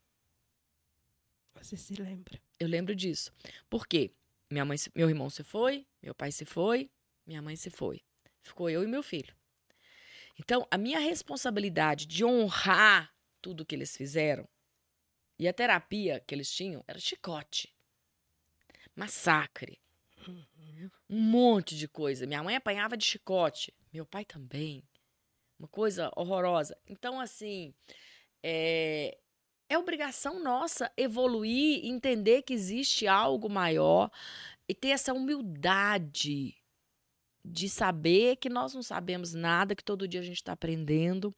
você 1.56 1.78
se 1.78 1.94
lembra? 1.94 2.38
Eu 2.60 2.68
lembro 2.68 2.94
disso. 2.94 3.32
Por 3.70 3.88
quê? 3.88 4.12
Minha 4.50 4.66
mãe, 4.66 4.78
meu 4.94 5.08
irmão 5.08 5.30
se 5.30 5.42
foi, 5.42 5.88
meu 6.02 6.14
pai 6.14 6.34
se 6.34 6.44
foi, 6.44 6.92
minha 7.26 7.42
mãe 7.42 7.56
se 7.56 7.70
foi. 7.70 8.04
Ficou 8.44 8.70
eu 8.70 8.84
e 8.84 8.88
meu 8.88 9.04
filho. 9.04 9.36
Então, 10.40 10.68
a 10.72 10.78
minha 10.78 11.00
responsabilidade 11.00 12.06
de 12.06 12.26
honrar 12.26 13.14
tudo 13.42 13.66
que 13.66 13.76
eles 13.76 13.96
fizeram 13.96 14.48
e 15.38 15.48
a 15.48 15.54
terapia 15.54 16.20
que 16.20 16.34
eles 16.34 16.52
tinham 16.52 16.84
era 16.88 17.00
chicote, 17.00 17.76
massacre, 18.96 19.82
um 21.10 21.20
monte 21.20 21.76
de 21.76 21.88
coisa. 21.88 22.26
Minha 22.26 22.44
mãe 22.44 22.56
apanhava 22.56 22.96
de 22.96 23.06
chicote, 23.06 23.74
meu 23.92 24.06
pai 24.06 24.24
também. 24.24 24.84
Uma 25.58 25.68
coisa 25.68 26.12
horrorosa. 26.16 26.78
Então, 26.88 27.20
assim, 27.20 27.74
é, 28.44 29.18
é 29.70 29.78
obrigação 29.78 30.44
nossa 30.44 30.92
evoluir, 30.98 31.86
entender 31.86 32.42
que 32.42 32.54
existe 32.54 33.08
algo 33.08 33.50
maior 33.50 34.12
e 34.68 34.74
ter 34.74 34.90
essa 34.90 35.14
humildade 35.14 36.61
de 37.44 37.70
saber 37.70 38.38
que 38.38 38.50
nós 38.50 38.74
não 38.74 38.84
sabemos 38.84 39.34
nada, 39.34 39.76
que 39.76 39.84
todo 39.84 40.08
dia 40.08 40.20
a 40.20 40.24
gente 40.24 40.38
está 40.38 40.54
aprendendo. 40.54 41.36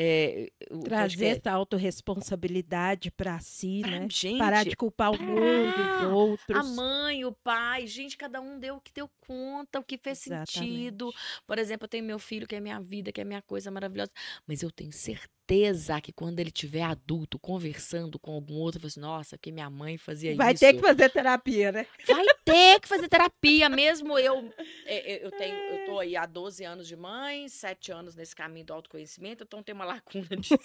É, 0.00 0.52
Trazer 0.84 1.38
essa 1.38 1.50
autorresponsabilidade 1.50 3.10
para 3.10 3.40
si, 3.40 3.82
ah, 3.84 3.88
né? 3.88 4.08
Gente, 4.08 4.38
Parar 4.38 4.64
de 4.64 4.76
culpar 4.76 5.10
o 5.10 5.20
mundo, 5.20 5.74
os 6.06 6.12
outros. 6.12 6.56
A 6.56 6.62
mãe, 6.62 7.24
o 7.24 7.32
pai, 7.32 7.86
gente, 7.86 8.16
cada 8.16 8.40
um 8.40 8.60
deu 8.60 8.76
o 8.76 8.80
que 8.80 8.92
deu 8.92 9.10
conta, 9.26 9.80
o 9.80 9.82
que 9.82 9.98
fez 9.98 10.24
Exatamente. 10.24 10.52
sentido. 10.52 11.12
Por 11.46 11.58
exemplo, 11.58 11.86
eu 11.86 11.88
tenho 11.88 12.04
meu 12.04 12.18
filho, 12.18 12.46
que 12.46 12.54
é 12.54 12.60
minha 12.60 12.80
vida, 12.80 13.10
que 13.10 13.20
é 13.20 13.24
minha 13.24 13.42
coisa 13.42 13.70
maravilhosa, 13.70 14.12
mas 14.46 14.62
eu 14.62 14.70
tenho 14.70 14.92
certeza 14.92 15.37
certeza 15.48 15.98
que 16.00 16.12
quando 16.12 16.38
ele 16.40 16.50
tiver 16.50 16.82
adulto, 16.82 17.38
conversando 17.38 18.18
com 18.18 18.32
algum 18.32 18.56
outro, 18.56 18.84
assim, 18.86 19.00
nossa, 19.00 19.38
que 19.38 19.50
minha 19.50 19.70
mãe 19.70 19.96
fazia 19.96 20.36
vai 20.36 20.52
isso. 20.52 20.62
Vai 20.62 20.72
ter 20.72 20.78
que 20.78 20.86
fazer 20.86 21.08
terapia, 21.08 21.72
né? 21.72 21.86
Vai 22.06 22.26
ter 22.44 22.78
que 22.80 22.88
fazer 22.88 23.08
terapia, 23.08 23.70
mesmo 23.70 24.18
eu. 24.18 24.52
É, 24.84 25.14
é, 25.14 25.24
eu 25.24 25.30
tenho, 25.30 25.54
eu 25.54 25.86
tô 25.86 25.98
aí 25.98 26.14
há 26.16 26.26
12 26.26 26.62
anos 26.64 26.86
de 26.86 26.94
mãe, 26.96 27.48
7 27.48 27.92
anos 27.92 28.14
nesse 28.14 28.36
caminho 28.36 28.66
do 28.66 28.74
autoconhecimento, 28.74 29.44
então 29.44 29.62
tem 29.62 29.74
uma 29.74 29.86
lacuna 29.86 30.36
de 30.36 30.48
5 30.48 30.60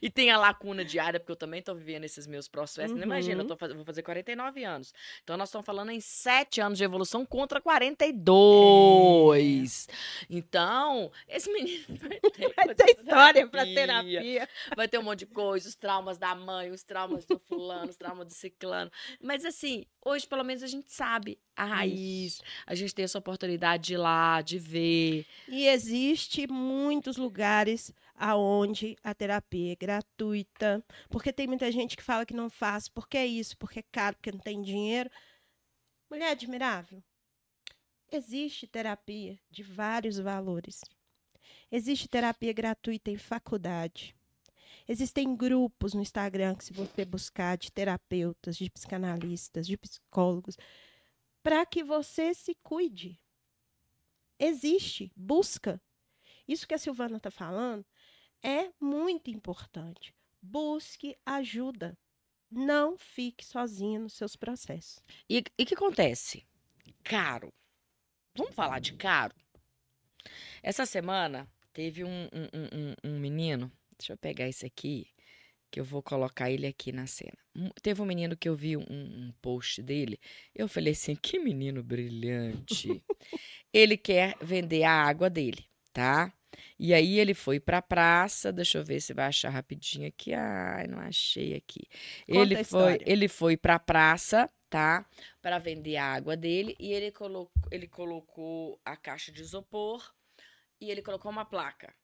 e 0.00 0.08
tem 0.08 0.30
a 0.30 0.38
lacuna 0.38 0.82
diária, 0.84 1.18
porque 1.20 1.32
eu 1.32 1.36
também 1.36 1.60
tô 1.60 1.74
vivendo 1.74 2.04
esses 2.04 2.26
meus 2.26 2.48
processos. 2.48 2.96
Uhum. 2.96 3.02
Imagina, 3.02 3.42
eu 3.42 3.46
tô, 3.46 3.54
vou 3.74 3.84
fazer 3.84 4.02
49 4.02 4.64
anos. 4.64 4.94
Então 5.22 5.36
nós 5.36 5.50
estamos 5.50 5.66
falando 5.66 5.90
em 5.90 6.00
7 6.00 6.62
anos 6.62 6.78
de 6.78 6.84
evolução 6.84 7.26
contra 7.26 7.60
42. 7.60 9.88
É. 9.88 9.92
Então, 10.30 11.12
esse 11.28 11.52
menino 11.52 11.84
vai 12.00 12.18
ter, 12.18 12.54
vai 12.54 12.74
ter 12.74 12.90
história 12.90 13.46
para 13.64 13.74
terapia. 13.74 14.48
Vai 14.76 14.88
ter 14.88 14.98
um 14.98 15.02
monte 15.02 15.20
de 15.20 15.26
coisa, 15.26 15.68
os 15.68 15.74
traumas 15.74 16.18
da 16.18 16.34
mãe, 16.34 16.70
os 16.70 16.82
traumas 16.82 17.24
do 17.24 17.38
fulano, 17.38 17.90
os 17.90 17.96
traumas 17.96 18.26
do 18.26 18.32
ciclano. 18.32 18.90
Mas 19.20 19.44
assim, 19.44 19.84
hoje 20.04 20.26
pelo 20.26 20.44
menos 20.44 20.62
a 20.62 20.66
gente 20.66 20.92
sabe 20.92 21.38
a 21.56 21.64
raiz, 21.64 22.40
a 22.66 22.74
gente 22.74 22.94
tem 22.94 23.04
essa 23.04 23.18
oportunidade 23.18 23.84
de 23.84 23.94
ir 23.94 23.98
lá, 23.98 24.40
de 24.40 24.58
ver. 24.58 25.26
E 25.48 25.66
existe 25.66 26.46
muitos 26.46 27.16
lugares 27.16 27.92
aonde 28.14 28.96
a 29.02 29.14
terapia 29.14 29.72
é 29.72 29.76
gratuita, 29.76 30.84
porque 31.08 31.32
tem 31.32 31.46
muita 31.46 31.70
gente 31.70 31.96
que 31.96 32.02
fala 32.02 32.26
que 32.26 32.34
não 32.34 32.50
faz, 32.50 32.88
porque 32.88 33.16
é 33.16 33.26
isso, 33.26 33.56
porque 33.56 33.80
é 33.80 33.84
caro, 33.90 34.16
porque 34.16 34.32
não 34.32 34.40
tem 34.40 34.60
dinheiro. 34.60 35.10
Mulher 36.10 36.30
admirável. 36.30 37.02
Existe 38.10 38.66
terapia 38.66 39.38
de 39.50 39.62
vários 39.62 40.18
valores. 40.18 40.80
Existe 41.70 42.08
terapia 42.08 42.52
gratuita 42.52 43.10
em 43.10 43.18
faculdade. 43.18 44.16
Existem 44.86 45.36
grupos 45.36 45.92
no 45.92 46.00
Instagram 46.00 46.54
que, 46.54 46.64
se 46.64 46.72
você 46.72 47.04
buscar, 47.04 47.58
de 47.58 47.70
terapeutas, 47.70 48.56
de 48.56 48.70
psicanalistas, 48.70 49.66
de 49.66 49.76
psicólogos, 49.76 50.56
para 51.42 51.66
que 51.66 51.84
você 51.84 52.32
se 52.32 52.54
cuide. 52.62 53.20
Existe, 54.38 55.12
busca. 55.14 55.80
Isso 56.46 56.66
que 56.66 56.72
a 56.74 56.78
Silvana 56.78 57.18
está 57.18 57.30
falando 57.30 57.84
é 58.42 58.72
muito 58.80 59.30
importante. 59.30 60.14
Busque 60.40 61.16
ajuda. 61.26 61.98
Não 62.50 62.96
fique 62.96 63.44
sozinha 63.44 63.98
nos 63.98 64.14
seus 64.14 64.36
processos. 64.36 65.04
E 65.28 65.40
o 65.40 65.66
que 65.66 65.74
acontece? 65.74 66.46
Caro. 67.04 67.52
Vamos 68.34 68.54
falar 68.54 68.78
de 68.78 68.94
caro? 68.94 69.34
Essa 70.62 70.86
semana 70.86 71.46
Teve 71.78 72.02
um, 72.02 72.08
um, 72.32 72.48
um, 72.52 72.94
um 73.12 73.20
menino, 73.20 73.70
deixa 73.96 74.12
eu 74.12 74.16
pegar 74.16 74.48
esse 74.48 74.66
aqui, 74.66 75.06
que 75.70 75.78
eu 75.78 75.84
vou 75.84 76.02
colocar 76.02 76.50
ele 76.50 76.66
aqui 76.66 76.90
na 76.90 77.06
cena. 77.06 77.38
Teve 77.80 78.02
um 78.02 78.04
menino 78.04 78.36
que 78.36 78.48
eu 78.48 78.56
vi 78.56 78.76
um, 78.76 78.82
um 78.90 79.32
post 79.40 79.80
dele, 79.80 80.18
eu 80.52 80.66
falei 80.66 80.92
assim, 80.92 81.14
que 81.14 81.38
menino 81.38 81.80
brilhante. 81.80 83.00
ele 83.72 83.96
quer 83.96 84.34
vender 84.42 84.82
a 84.82 84.90
água 84.90 85.30
dele, 85.30 85.64
tá? 85.92 86.32
E 86.76 86.92
aí 86.92 87.16
ele 87.20 87.32
foi 87.32 87.60
pra 87.60 87.80
praça, 87.80 88.52
deixa 88.52 88.78
eu 88.78 88.84
ver 88.84 89.00
se 89.00 89.14
vai 89.14 89.26
achar 89.26 89.50
rapidinho 89.50 90.08
aqui. 90.08 90.34
Ai, 90.34 90.88
não 90.88 90.98
achei 90.98 91.54
aqui. 91.54 91.86
Conta 92.26 92.42
ele 92.42 92.64
foi, 92.64 92.98
ele 93.06 93.28
foi 93.28 93.56
pra 93.56 93.78
praça, 93.78 94.50
tá? 94.68 95.06
Para 95.40 95.60
vender 95.60 95.96
a 95.96 96.06
água 96.06 96.36
dele 96.36 96.74
e 96.76 96.92
ele 96.92 97.12
colocou, 97.12 97.62
ele 97.70 97.86
colocou 97.86 98.80
a 98.84 98.96
caixa 98.96 99.30
de 99.30 99.42
isopor 99.42 100.17
e 100.80 100.90
ele 100.90 101.02
colocou 101.02 101.30
uma 101.30 101.44
placa. 101.44 101.94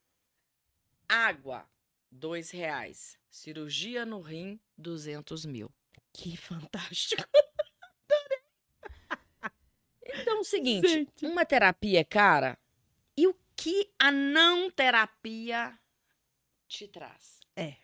Água, 1.09 1.69
dois 2.11 2.51
reais. 2.51 3.19
Cirurgia 3.31 4.05
no 4.05 4.21
rim, 4.21 4.61
duzentos 4.77 5.45
mil. 5.45 5.73
Que 6.13 6.37
fantástico. 6.37 7.25
então, 10.03 10.37
é 10.37 10.41
o 10.41 10.45
seguinte, 10.45 10.89
Gente. 10.89 11.27
uma 11.27 11.45
terapia 11.45 12.01
é 12.01 12.05
cara 12.05 12.59
e 13.17 13.27
o 13.27 13.35
que 13.57 13.93
a 13.99 14.11
não 14.11 14.71
terapia 14.71 15.79
te 16.67 16.89
traz? 16.89 17.41
É. 17.57 17.77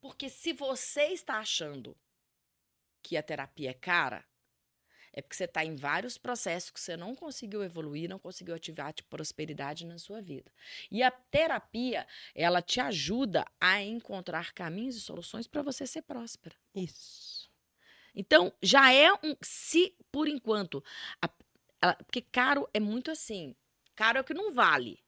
Porque 0.00 0.28
se 0.28 0.52
você 0.52 1.08
está 1.08 1.38
achando 1.38 1.96
que 3.02 3.16
a 3.16 3.22
terapia 3.22 3.70
é 3.70 3.74
cara, 3.74 4.24
é 5.12 5.20
porque 5.20 5.36
você 5.36 5.44
está 5.44 5.64
em 5.64 5.76
vários 5.76 6.16
processos 6.16 6.70
que 6.70 6.80
você 6.80 6.96
não 6.96 7.14
conseguiu 7.14 7.62
evoluir, 7.62 8.08
não 8.08 8.18
conseguiu 8.18 8.54
ativar 8.54 8.94
de 8.94 9.02
prosperidade 9.02 9.84
na 9.84 9.98
sua 9.98 10.22
vida. 10.22 10.50
E 10.90 11.02
a 11.02 11.10
terapia, 11.10 12.06
ela 12.34 12.62
te 12.62 12.80
ajuda 12.80 13.44
a 13.60 13.82
encontrar 13.82 14.52
caminhos 14.52 14.96
e 14.96 15.00
soluções 15.00 15.46
para 15.46 15.62
você 15.62 15.86
ser 15.86 16.02
próspera. 16.02 16.56
Isso. 16.74 17.50
Então, 18.14 18.52
já 18.62 18.92
é 18.92 19.12
um. 19.12 19.36
Se, 19.42 19.94
por 20.10 20.28
enquanto. 20.28 20.82
A, 21.20 21.28
a, 21.80 21.94
porque 21.94 22.22
caro 22.22 22.68
é 22.72 22.80
muito 22.80 23.10
assim. 23.10 23.54
Caro 23.94 24.18
é 24.18 24.20
o 24.20 24.24
que 24.24 24.34
não 24.34 24.52
vale. 24.52 24.98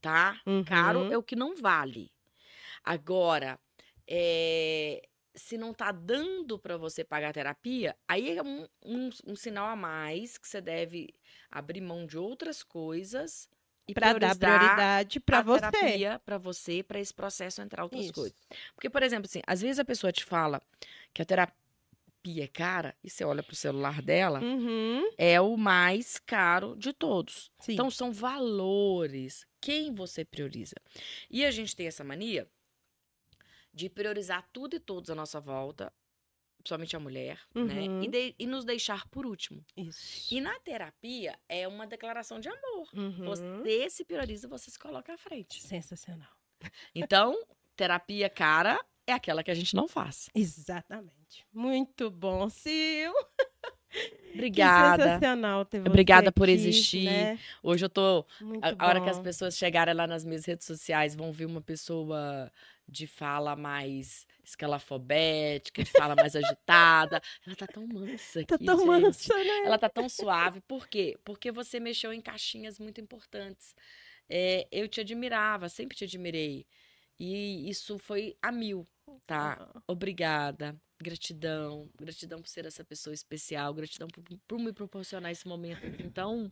Tá? 0.00 0.40
Uhum. 0.46 0.64
Caro 0.64 1.12
é 1.12 1.16
o 1.16 1.22
que 1.22 1.34
não 1.34 1.56
vale. 1.56 2.12
Agora, 2.84 3.58
é, 4.06 5.08
se 5.36 5.56
não 5.58 5.72
tá 5.72 5.92
dando 5.92 6.58
para 6.58 6.76
você 6.76 7.04
pagar 7.04 7.30
a 7.30 7.32
terapia, 7.32 7.96
aí 8.08 8.36
é 8.36 8.42
um, 8.42 8.66
um, 8.84 9.10
um, 9.26 9.36
sinal 9.36 9.68
a 9.68 9.76
mais 9.76 10.38
que 10.38 10.48
você 10.48 10.60
deve 10.60 11.14
abrir 11.50 11.80
mão 11.80 12.06
de 12.06 12.18
outras 12.18 12.62
coisas 12.62 13.48
e 13.86 13.94
para 13.94 14.18
dar 14.18 14.34
prioridade 14.36 15.20
para 15.20 15.42
você, 15.42 16.18
para 16.24 16.38
você, 16.38 16.82
para 16.82 16.98
esse 16.98 17.14
processo 17.14 17.62
entrar 17.62 17.84
outras 17.84 18.04
Isso. 18.04 18.14
coisas. 18.14 18.36
Porque, 18.74 18.90
por 18.90 19.02
exemplo, 19.02 19.26
assim, 19.26 19.42
às 19.46 19.60
vezes 19.60 19.78
a 19.78 19.84
pessoa 19.84 20.12
te 20.12 20.24
fala 20.24 20.60
que 21.14 21.22
a 21.22 21.24
terapia 21.24 21.66
terapia 22.26 22.44
é 22.44 22.48
cara, 22.48 22.94
e 23.02 23.10
você 23.10 23.24
olha 23.24 23.42
pro 23.42 23.54
celular 23.54 24.02
dela, 24.02 24.40
Uhum. 24.40 25.08
é 25.16 25.40
o 25.40 25.56
mais 25.56 26.18
caro 26.18 26.76
de 26.76 26.92
todos. 26.92 27.50
Sim. 27.58 27.74
Então, 27.74 27.90
são 27.90 28.12
valores. 28.12 29.46
Quem 29.60 29.94
você 29.94 30.24
prioriza? 30.24 30.76
E 31.30 31.44
a 31.44 31.50
gente 31.50 31.74
tem 31.74 31.86
essa 31.86 32.04
mania 32.04 32.48
de 33.76 33.90
priorizar 33.90 34.42
tudo 34.52 34.74
e 34.74 34.80
todos 34.80 35.10
à 35.10 35.14
nossa 35.14 35.38
volta, 35.38 35.92
principalmente 36.56 36.96
a 36.96 36.98
mulher, 36.98 37.38
né? 37.54 37.82
Uhum. 37.82 38.02
E, 38.02 38.08
de- 38.08 38.34
e 38.38 38.46
nos 38.46 38.64
deixar 38.64 39.06
por 39.08 39.26
último. 39.26 39.62
Isso. 39.76 40.34
E 40.34 40.40
na 40.40 40.58
terapia 40.60 41.38
é 41.46 41.68
uma 41.68 41.86
declaração 41.86 42.40
de 42.40 42.48
amor. 42.48 42.88
Uhum. 42.94 43.24
Você 43.26 43.90
se 43.90 44.02
prioriza, 44.02 44.48
você 44.48 44.70
se 44.70 44.78
coloca 44.78 45.12
à 45.12 45.18
frente. 45.18 45.62
Sensacional. 45.62 46.30
Então, 46.94 47.38
terapia 47.76 48.30
cara 48.30 48.82
é 49.06 49.12
aquela 49.12 49.44
que 49.44 49.50
a 49.50 49.54
gente 49.54 49.76
não 49.76 49.86
faz. 49.86 50.30
Exatamente. 50.34 51.46
Muito 51.52 52.10
bom, 52.10 52.48
Sil. 52.48 53.12
Que 53.88 54.32
Obrigada. 54.34 55.02
sensacional 55.04 55.64
ter 55.64 55.80
você 55.80 55.88
Obrigada 55.88 56.30
por 56.30 56.42
aqui, 56.44 56.52
existir. 56.52 57.04
né? 57.06 57.38
Hoje 57.62 57.86
eu 57.86 57.88
tô 57.88 58.26
Muito 58.42 58.62
A, 58.62 58.74
a 58.84 58.88
hora 58.88 59.00
que 59.00 59.08
as 59.08 59.18
pessoas 59.18 59.56
chegarem 59.56 59.94
lá 59.94 60.06
nas 60.06 60.22
minhas 60.22 60.44
redes 60.44 60.66
sociais 60.66 61.14
vão 61.14 61.32
ver 61.32 61.46
uma 61.46 61.62
pessoa 61.62 62.52
de 62.88 63.06
fala 63.06 63.56
mais 63.56 64.26
escalafobética, 64.44 65.82
de 65.82 65.90
fala 65.90 66.14
mais 66.14 66.36
agitada. 66.36 67.20
Ela 67.46 67.56
tá 67.56 67.66
tão 67.66 67.86
mansa 67.86 68.40
aqui, 68.40 68.46
Tá 68.46 68.58
tão 68.58 68.78
gente. 68.78 68.86
mansa, 68.86 69.36
né? 69.36 69.58
Ela 69.64 69.78
tá 69.78 69.88
tão 69.88 70.08
suave. 70.08 70.60
Por 70.62 70.88
quê? 70.88 71.18
Porque 71.24 71.50
você 71.50 71.80
mexeu 71.80 72.12
em 72.12 72.20
caixinhas 72.20 72.78
muito 72.78 73.00
importantes. 73.00 73.74
É, 74.28 74.66
eu 74.70 74.88
te 74.88 75.00
admirava, 75.00 75.68
sempre 75.68 75.96
te 75.96 76.04
admirei. 76.04 76.66
E 77.18 77.68
isso 77.68 77.98
foi 77.98 78.36
a 78.42 78.52
mil, 78.52 78.86
tá? 79.26 79.56
Ah, 79.74 79.82
Obrigada. 79.86 80.76
Gratidão. 81.00 81.90
Gratidão 81.98 82.40
por 82.40 82.48
ser 82.48 82.66
essa 82.66 82.84
pessoa 82.84 83.12
especial. 83.14 83.72
Gratidão 83.74 84.08
por, 84.08 84.22
por 84.46 84.58
me 84.58 84.72
proporcionar 84.72 85.30
esse 85.30 85.46
momento. 85.46 85.84
Então, 86.02 86.50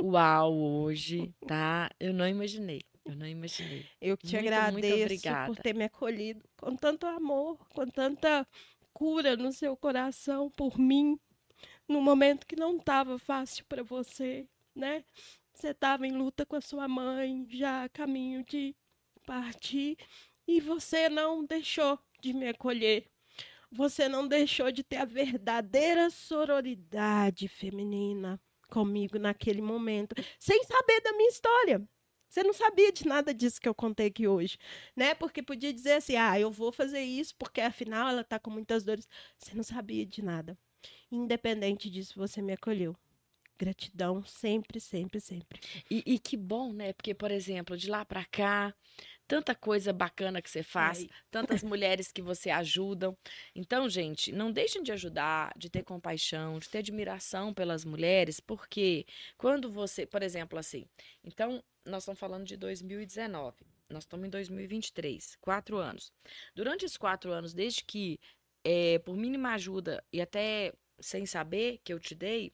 uau, 0.00 0.52
hoje, 0.54 1.32
tá? 1.46 1.90
Eu 1.98 2.12
não 2.12 2.28
imaginei. 2.28 2.82
Eu 3.04 3.16
não 3.16 3.26
imaginei. 3.26 3.90
Eu 4.00 4.16
que 4.16 4.26
te 4.26 4.36
Muito, 4.36 4.62
muito 4.66 4.92
agradeço 4.92 4.94
obrigada. 4.94 5.46
por 5.46 5.56
ter 5.58 5.74
me 5.74 5.84
acolhido 5.84 6.42
com 6.56 6.76
tanto 6.76 7.06
amor, 7.06 7.58
com 7.70 7.86
tanta 7.86 8.46
cura 8.92 9.36
no 9.36 9.52
seu 9.52 9.76
coração 9.76 10.50
por 10.50 10.78
mim, 10.78 11.18
num 11.88 12.00
momento 12.02 12.46
que 12.46 12.56
não 12.56 12.76
estava 12.76 13.18
fácil 13.18 13.64
para 13.66 13.82
você, 13.82 14.48
né? 14.74 15.04
Você 15.52 15.68
estava 15.68 16.06
em 16.06 16.12
luta 16.12 16.46
com 16.46 16.56
a 16.56 16.60
sua 16.60 16.88
mãe, 16.88 17.46
já 17.50 17.84
a 17.84 17.88
caminho 17.88 18.44
de 18.44 18.74
partir, 19.26 19.96
e 20.46 20.60
você 20.60 21.08
não 21.08 21.44
deixou 21.44 21.98
de 22.20 22.32
me 22.32 22.48
acolher. 22.48 23.06
Você 23.70 24.08
não 24.08 24.26
deixou 24.26 24.70
de 24.72 24.82
ter 24.84 24.96
a 24.98 25.04
verdadeira 25.04 26.10
sororidade 26.10 27.48
feminina 27.48 28.40
comigo 28.68 29.18
naquele 29.18 29.60
momento, 29.62 30.14
sem 30.38 30.62
saber 30.64 31.00
da 31.02 31.12
minha 31.12 31.28
história. 31.28 31.86
Você 32.34 32.42
não 32.42 32.52
sabia 32.52 32.90
de 32.90 33.06
nada 33.06 33.32
disso 33.32 33.60
que 33.60 33.68
eu 33.68 33.74
contei 33.74 34.06
aqui 34.08 34.26
hoje, 34.26 34.58
né? 34.96 35.14
Porque 35.14 35.40
podia 35.40 35.72
dizer 35.72 35.92
assim: 35.92 36.16
"Ah, 36.16 36.38
eu 36.38 36.50
vou 36.50 36.72
fazer 36.72 37.00
isso 37.00 37.32
porque 37.38 37.60
afinal 37.60 38.08
ela 38.08 38.24
tá 38.24 38.40
com 38.40 38.50
muitas 38.50 38.82
dores". 38.82 39.08
Você 39.38 39.54
não 39.54 39.62
sabia 39.62 40.04
de 40.04 40.20
nada. 40.20 40.58
Independente 41.12 41.88
disso, 41.90 42.14
você 42.18 42.42
me 42.42 42.52
acolheu. 42.54 42.96
Gratidão 43.58 44.24
sempre, 44.24 44.80
sempre, 44.80 45.20
sempre. 45.20 45.60
E, 45.90 46.02
e 46.06 46.18
que 46.18 46.36
bom, 46.36 46.72
né? 46.72 46.92
Porque, 46.92 47.14
por 47.14 47.30
exemplo, 47.30 47.76
de 47.76 47.88
lá 47.90 48.04
pra 48.04 48.24
cá, 48.24 48.74
tanta 49.26 49.54
coisa 49.54 49.92
bacana 49.92 50.42
que 50.42 50.50
você 50.50 50.62
faz, 50.62 51.00
Ai. 51.00 51.08
tantas 51.30 51.62
mulheres 51.64 52.12
que 52.12 52.22
você 52.22 52.50
ajudam. 52.50 53.16
Então, 53.54 53.88
gente, 53.88 54.32
não 54.32 54.52
deixem 54.52 54.82
de 54.82 54.92
ajudar, 54.92 55.52
de 55.56 55.70
ter 55.70 55.82
compaixão, 55.82 56.58
de 56.58 56.68
ter 56.68 56.78
admiração 56.78 57.52
pelas 57.52 57.84
mulheres, 57.84 58.40
porque 58.40 59.06
quando 59.36 59.70
você, 59.70 60.06
por 60.06 60.22
exemplo, 60.22 60.58
assim, 60.58 60.86
então, 61.22 61.62
nós 61.84 62.02
estamos 62.02 62.18
falando 62.18 62.44
de 62.44 62.56
2019, 62.56 63.56
nós 63.90 64.04
estamos 64.04 64.26
em 64.26 64.30
2023, 64.30 65.36
quatro 65.36 65.76
anos. 65.78 66.12
Durante 66.54 66.84
esses 66.84 66.96
quatro 66.96 67.32
anos, 67.32 67.52
desde 67.52 67.84
que, 67.84 68.18
eh, 68.64 68.98
por 69.00 69.16
mínima 69.16 69.54
ajuda 69.54 70.02
e 70.12 70.20
até 70.20 70.72
sem 71.00 71.26
saber 71.26 71.80
que 71.84 71.92
eu 71.92 72.00
te 72.00 72.14
dei, 72.14 72.52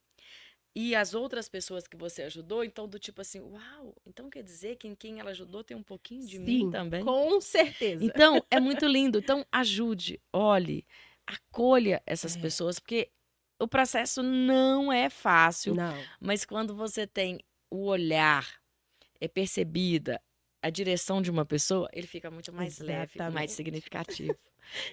e 0.75 0.95
as 0.95 1.15
outras 1.15 1.49
pessoas 1.49 1.87
que 1.89 1.97
você 1.97 2.23
ajudou, 2.25 2.65
então 2.65 2.89
do 2.89 2.99
tipo 2.99 3.21
assim, 3.21 3.41
uau, 3.41 3.95
então 4.07 4.31
quer 4.31 4.43
dizer 4.43 4.77
que 4.77 4.89
em 4.89 4.95
quem 4.95 5.21
ela 5.21 5.31
ajudou 5.31 5.65
tem 5.65 5.77
um 5.77 5.83
pouquinho 5.83 6.27
de 6.27 6.39
mim 6.39 6.67
também? 6.67 7.11
com 7.11 7.41
certeza. 7.41 8.13
Então, 8.13 8.45
é 8.51 8.61
muito 8.61 8.87
lindo. 8.87 9.19
Então, 9.21 9.45
ajude, 9.53 10.21
olhe, 10.33 10.87
acolha 11.27 12.03
essas 12.07 12.37
É. 12.37 12.37
pessoas, 12.37 12.79
porque 12.79 13.11
o 13.61 13.69
processo 13.69 14.23
não 14.23 14.93
é 14.93 15.11
fácil, 15.11 15.79
Não. 15.79 16.11
mas 16.21 16.45
quando 16.45 16.75
você 16.77 17.07
tem 17.07 17.41
o 17.71 17.87
olhar, 17.87 18.61
é 19.21 19.29
percebida 19.29 20.21
a 20.63 20.71
direção 20.71 21.23
de 21.23 21.31
uma 21.31 21.47
pessoa, 21.47 21.89
ele 21.93 22.07
fica 22.07 22.31
muito 22.31 22.53
mais 22.53 22.79
leve, 22.81 23.23
mais 23.27 23.53
Exatamente. 23.53 23.53
significativo. 23.53 24.39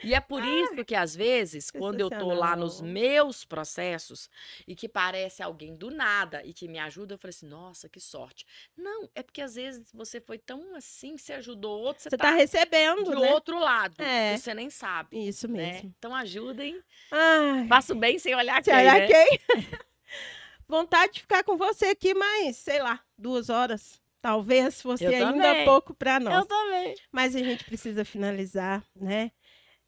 E 0.03 0.13
é 0.13 0.19
por 0.19 0.43
isso 0.43 0.83
que, 0.85 0.95
às 0.95 1.15
vezes, 1.15 1.69
quando 1.71 1.99
eu 1.99 2.09
tô 2.09 2.33
lá 2.33 2.55
nos 2.55 2.81
meus 2.81 3.45
processos 3.45 4.29
e 4.67 4.75
que 4.75 4.87
parece 4.89 5.41
alguém 5.43 5.75
do 5.75 5.89
nada 5.91 6.41
e 6.45 6.53
que 6.53 6.67
me 6.67 6.79
ajuda, 6.79 7.13
eu 7.13 7.17
falo 7.17 7.29
assim, 7.29 7.47
nossa, 7.47 7.87
que 7.89 7.99
sorte. 7.99 8.45
Não, 8.75 9.09
é 9.15 9.21
porque 9.23 9.41
às 9.41 9.55
vezes 9.55 9.91
você 9.93 10.19
foi 10.19 10.37
tão 10.37 10.75
assim, 10.75 11.17
você 11.17 11.33
ajudou 11.33 11.79
outro, 11.79 12.03
você, 12.03 12.09
Você 12.09 12.17
tá 12.17 12.31
recebendo, 12.31 13.03
do 13.03 13.19
né? 13.19 13.31
outro 13.33 13.59
lado, 13.59 14.01
É. 14.01 14.37
você 14.37 14.53
nem 14.53 14.69
sabe. 14.69 15.27
Isso 15.27 15.47
Né? 15.47 15.73
mesmo. 15.73 15.93
Então 15.97 16.15
ajudem. 16.15 16.81
Ai, 17.11 17.67
Faço 17.67 17.95
bem 17.95 18.17
sem 18.19 18.33
olhar 18.35 18.63
se 18.63 18.69
quem, 18.69 18.79
olhar 18.79 18.99
né? 18.99 19.07
quem? 19.07 19.39
Vontade 20.67 21.13
de 21.13 21.21
ficar 21.21 21.43
com 21.43 21.55
você 21.57 21.85
aqui 21.87 22.13
mais, 22.13 22.57
sei 22.57 22.81
lá, 22.81 22.99
duas 23.17 23.49
horas. 23.49 24.01
Talvez 24.21 24.83
Eu 24.83 24.91
ainda 24.91 25.63
pouco 25.63 25.93
para 25.93 26.19
nós. 26.19 26.33
Eu 26.35 26.45
também. 26.45 26.95
Mas 27.11 27.35
a 27.35 27.39
gente 27.39 27.63
precisa 27.63 28.03
finalizar, 28.03 28.83
né? 28.95 29.31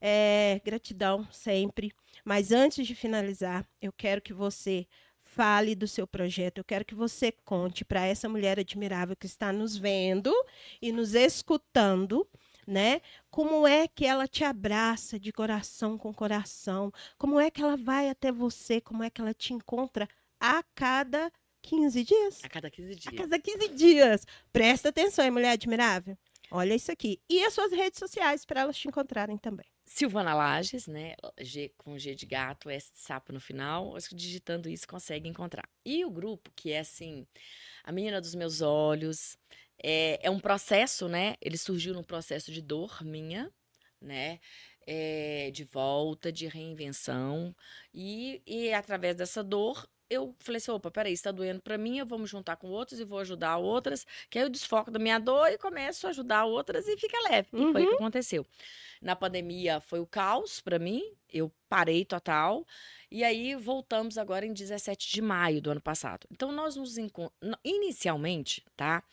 É, 0.02 0.62
gratidão 0.64 1.28
sempre. 1.32 1.92
Mas 2.24 2.52
antes 2.52 2.86
de 2.88 2.96
finalizar, 2.96 3.66
eu 3.82 3.92
quero 3.92 4.22
que 4.22 4.34
você 4.34 4.88
fale 5.22 5.76
do 5.76 5.88
seu 5.88 6.08
projeto. 6.08 6.58
Eu 6.58 6.64
quero 6.64 6.84
que 6.86 6.96
você 6.96 7.32
conte 7.32 7.86
para 7.86 8.06
essa 8.06 8.28
mulher 8.28 8.60
admirável 8.60 9.16
que 9.16 9.26
está 9.26 9.54
nos 9.54 9.78
vendo 9.78 10.34
e 10.82 10.92
nos 10.92 11.14
escutando, 11.14 12.28
né? 12.66 13.02
Como 13.30 13.68
é 13.68 13.88
que 13.88 14.06
ela 14.06 14.28
te 14.28 14.44
abraça 14.44 15.20
de 15.20 15.32
coração 15.32 15.98
com 15.98 16.14
coração? 16.14 16.92
Como 17.18 17.40
é 17.40 17.52
que 17.52 17.62
ela 17.62 17.78
vai 17.78 18.10
até 18.10 18.32
você? 18.32 18.82
Como 18.82 19.04
é 19.04 19.10
que 19.10 19.22
ela 19.22 19.34
te 19.34 19.54
encontra 19.54 20.08
a 20.40 20.64
cada 20.74 21.32
15 21.62 22.04
dias? 22.04 22.44
A 22.44 22.50
cada 22.50 22.70
15 22.72 22.92
A 22.92 22.96
dias. 22.96 23.16
cada 23.16 23.40
15 23.40 23.68
dias. 23.70 24.26
Presta 24.52 24.90
atenção, 24.90 25.26
hein, 25.26 25.32
mulher 25.32 25.52
admirável. 25.52 26.18
Olha 26.52 26.74
isso 26.74 26.92
aqui. 26.92 27.22
E 27.30 27.44
as 27.46 27.54
suas 27.54 27.72
redes 27.72 28.00
sociais 28.00 28.46
para 28.46 28.62
elas 28.62 28.78
te 28.78 28.88
encontrarem 28.88 29.38
também. 29.38 29.68
Silvana 29.92 30.36
Lages, 30.36 30.86
né? 30.86 31.16
G, 31.42 31.74
com 31.76 31.98
G 31.98 32.14
de 32.14 32.28
gato, 32.28 32.70
S 32.70 32.92
de 32.94 33.00
sapo 33.00 33.34
no 33.34 33.40
final. 33.40 33.96
Acho 33.98 34.10
que 34.10 34.16
digitando 34.16 34.70
isso 34.70 34.88
consegue 34.88 35.28
encontrar. 35.28 35.68
E 35.84 36.06
o 36.06 36.12
grupo, 36.12 36.52
que 36.56 36.72
é 36.72 36.80
assim, 36.80 37.26
a 37.84 37.92
menina 37.92 38.22
dos 38.22 38.36
meus 38.36 38.62
olhos, 38.62 39.36
é, 39.84 40.20
é 40.22 40.30
um 40.30 40.40
processo, 40.40 41.10
né? 41.10 41.36
Ele 41.42 41.58
surgiu 41.58 41.92
num 41.96 42.04
processo 42.04 42.52
de 42.52 42.62
dor 42.62 43.04
minha, 43.04 43.52
né? 44.00 44.40
É, 44.86 45.50
de 45.52 45.64
volta, 45.64 46.32
de 46.32 46.48
reinvenção. 46.48 47.56
E, 47.92 48.44
e 48.46 48.72
através 48.72 49.16
dessa 49.16 49.44
dor, 49.44 49.90
eu 50.10 50.36
falei 50.40 50.58
assim: 50.58 50.72
opa, 50.72 50.90
peraí, 50.90 51.14
está 51.14 51.32
doendo 51.32 51.62
para 51.62 51.78
mim, 51.78 52.00
eu 52.00 52.06
vou 52.06 52.18
me 52.18 52.26
juntar 52.26 52.56
com 52.56 52.68
outros 52.68 53.00
e 53.00 53.04
vou 53.04 53.20
ajudar 53.20 53.58
outras. 53.58 54.06
Que 54.30 54.40
aí 54.40 54.46
eu 54.46 54.50
desfoco 54.50 54.90
da 54.92 55.00
minha 55.00 55.20
dor 55.20 55.48
e 55.50 55.58
começo 55.58 56.08
a 56.08 56.10
ajudar 56.10 56.46
outras 56.46 56.88
e 56.88 56.98
fica 56.98 57.18
leve. 57.30 57.50
E 57.54 57.72
foi 57.72 57.86
o 57.86 57.90
que 57.90 57.96
aconteceu. 57.96 58.46
Na 59.02 59.16
pandemia 59.16 59.80
foi 59.80 60.00
o 60.00 60.06
caos 60.06 60.60
para 60.60 60.80
mim, 60.80 61.04
eu 61.32 61.52
parei 61.70 62.04
total. 62.04 62.66
E 63.12 63.24
aí 63.24 63.56
voltamos 63.56 64.18
agora 64.18 64.46
em 64.46 64.54
17 64.54 65.12
de 65.12 65.22
maio 65.22 65.62
do 65.62 65.72
ano 65.72 65.82
passado. 65.82 66.28
Então 66.32 66.52
nós 66.52 66.76
nos 66.76 66.98
encontramos. 66.98 67.58
Inicialmente, 67.64 68.64
tá? 68.76 69.04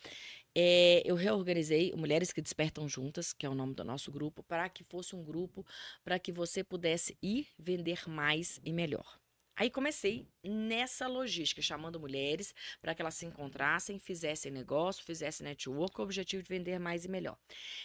É, 0.59 1.03
eu 1.05 1.15
reorganizei 1.15 1.93
Mulheres 1.95 2.33
que 2.33 2.41
Despertam 2.41 2.89
Juntas, 2.89 3.33
que 3.35 3.45
é 3.45 3.49
o 3.49 3.55
nome 3.55 3.75
do 3.75 3.85
nosso 3.85 4.11
grupo, 4.11 4.43
para 4.43 4.69
que 4.71 4.83
fosse 4.83 5.15
um 5.15 5.23
grupo 5.23 5.65
para 6.03 6.19
que 6.19 6.33
você 6.33 6.65
pudesse 6.65 7.17
ir 7.23 7.47
vender 7.59 8.09
mais 8.09 8.59
e 8.65 8.73
melhor. 8.73 9.19
Aí 9.57 9.71
comecei 9.71 10.29
nessa 10.45 11.07
logística, 11.09 11.62
chamando 11.62 11.99
mulheres 11.99 12.55
para 12.81 12.95
que 12.95 13.01
elas 13.01 13.14
se 13.14 13.25
encontrassem, 13.25 13.99
fizessem 13.99 14.53
negócio, 14.53 15.03
fizessem 15.03 15.47
network, 15.47 15.95
com 15.95 16.03
o 16.03 16.05
objetivo 16.05 16.42
de 16.42 16.49
vender 16.49 16.79
mais 16.79 17.07
e 17.07 17.09
melhor. 17.09 17.38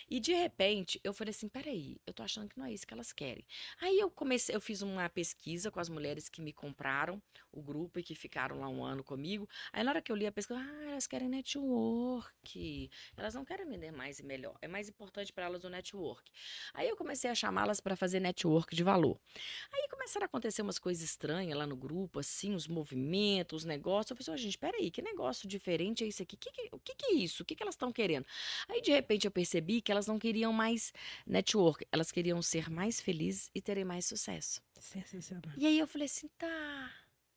E 0.10 0.19
de 0.19 0.34
repente, 0.34 0.99
eu 1.01 1.13
falei 1.13 1.31
assim: 1.31 1.47
peraí, 1.47 1.97
eu 2.05 2.13
tô 2.13 2.23
achando 2.23 2.49
que 2.49 2.57
não 2.57 2.65
é 2.65 2.73
isso 2.73 2.86
que 2.86 2.93
elas 2.93 3.13
querem. 3.13 3.45
Aí 3.79 3.97
eu 3.97 4.12
comecei, 4.12 4.53
eu 4.53 4.60
fiz 4.60 4.81
uma 4.81 5.07
pesquisa 5.10 5.71
com 5.71 5.79
as 5.79 5.88
mulheres 5.88 6.27
que 6.27 6.41
me 6.41 6.51
compraram 6.51 7.21
o 7.53 7.62
grupo 7.62 7.99
e 7.99 8.03
que 8.03 8.15
ficaram 8.15 8.60
lá 8.60 8.67
um 8.67 8.84
ano 8.84 9.03
comigo. 9.03 9.47
Aí 9.71 9.84
na 9.84 9.91
hora 9.91 10.01
que 10.01 10.12
eu 10.12 10.15
li 10.15 10.27
a 10.27 10.31
pesquisa, 10.31 10.60
ah, 10.60 10.91
elas 10.91 11.07
querem 11.07 11.29
network. 11.29 12.89
Elas 13.15 13.34
não 13.34 13.45
querem 13.45 13.65
vender 13.65 13.91
mais 13.91 14.19
e 14.19 14.23
melhor. 14.23 14.57
É 14.62 14.67
mais 14.67 14.89
importante 14.89 15.31
para 15.31 15.45
elas 15.45 15.63
o 15.63 15.69
network. 15.69 16.29
Aí 16.73 16.89
eu 16.89 16.97
comecei 16.97 17.29
a 17.29 17.36
chamá-las 17.36 17.79
para 17.79 17.95
fazer 17.95 18.19
network 18.19 18.75
de 18.75 18.84
valor. 18.84 19.17
Aí 19.71 19.88
começaram 19.89 20.25
a 20.25 20.27
acontecer 20.27 20.62
umas 20.62 20.79
coisas 20.79 21.03
estranhas 21.03 21.61
lá 21.62 21.67
no 21.67 21.76
grupo, 21.76 22.19
assim, 22.19 22.54
os 22.54 22.67
movimentos, 22.67 23.62
os 23.62 23.65
negócios. 23.65 24.12
Eu 24.12 24.17
falei 24.17 24.36
assim, 24.36 24.43
oh, 24.43 24.45
gente, 24.45 24.58
peraí, 24.58 24.91
que 24.91 25.02
negócio 25.02 25.47
diferente 25.47 26.04
é 26.04 26.08
esse 26.08 26.24
aqui? 26.24 26.36
Que 26.36 26.52
que, 26.52 26.69
o 26.71 26.80
que, 26.80 26.95
que 26.95 27.06
é 27.06 27.13
isso? 27.13 27.43
O 27.43 27.45
que, 27.45 27.56
que 27.56 27.63
elas 27.63 27.76
estão 27.76 27.91
querendo? 27.91 28.26
Aí, 28.67 28.82
de 28.82 28.91
repente, 28.91 29.26
eu 29.26 29.32
percebi 29.32 29.82
que 29.82 29.91
elas 29.91 30.08
não 30.08 30.19
queriam 30.19 30.52
mais 30.52 30.91
network, 31.26 31.86
elas 31.91 32.12
queriam 32.12 32.41
ser 32.41 32.69
mais 32.69 33.00
felizes 33.00 33.50
e 33.54 33.62
terem 33.62 33.86
mais 33.86 34.06
sucesso. 34.06 34.62
Sensacional. 34.80 35.54
E 35.58 35.67
aí 35.67 35.78
eu 35.78 35.88
falei 35.88 36.06
assim, 36.06 36.28
tá. 36.38 36.91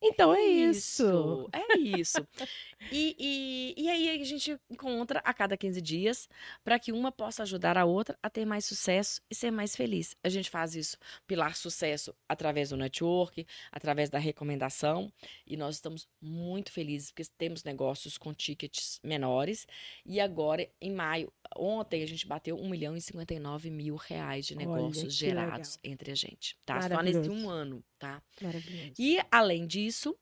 Então 0.07 0.35
é 0.35 0.41
isso. 0.43 1.49
É 1.51 1.77
isso. 1.79 2.25
e, 2.91 3.15
e, 3.17 3.83
e 3.83 3.89
aí 3.89 4.21
a 4.21 4.23
gente 4.23 4.55
encontra 4.69 5.19
a 5.19 5.33
cada 5.33 5.57
15 5.57 5.81
dias 5.81 6.29
para 6.63 6.77
que 6.77 6.91
uma 6.91 7.11
possa 7.11 7.41
ajudar 7.41 7.75
a 7.77 7.85
outra 7.85 8.17
a 8.21 8.29
ter 8.29 8.45
mais 8.45 8.65
sucesso 8.65 9.21
e 9.29 9.33
ser 9.35 9.49
mais 9.49 9.75
feliz. 9.75 10.15
A 10.23 10.29
gente 10.29 10.49
faz 10.49 10.75
isso, 10.75 10.97
pilar 11.25 11.55
sucesso, 11.55 12.13
através 12.29 12.69
do 12.69 12.77
network, 12.77 13.47
através 13.71 14.09
da 14.09 14.19
recomendação. 14.19 15.11
E 15.45 15.57
nós 15.57 15.75
estamos 15.75 16.07
muito 16.21 16.71
felizes 16.71 17.09
porque 17.09 17.23
temos 17.37 17.63
negócios 17.63 18.17
com 18.17 18.33
tickets 18.33 18.99
menores. 19.03 19.65
E 20.05 20.19
agora, 20.19 20.69
em 20.79 20.91
maio, 20.91 21.33
ontem 21.55 22.03
a 22.03 22.07
gente 22.07 22.27
bateu 22.27 22.55
1 22.55 22.69
milhão 22.69 22.95
e 22.95 23.01
59 23.01 23.69
mil 23.69 23.95
reais 23.95 24.45
de 24.45 24.55
negócios 24.55 25.13
gerados 25.13 25.77
legal. 25.77 25.93
entre 25.93 26.11
a 26.11 26.15
gente. 26.15 26.57
Tá? 26.65 26.81
Só 26.81 27.01
nesse 27.01 27.29
um 27.29 27.49
ano, 27.49 27.83
tá? 27.99 28.21
Maravilhoso. 28.41 28.93
E 28.97 29.19
além 29.31 29.65
disso, 29.65 30.17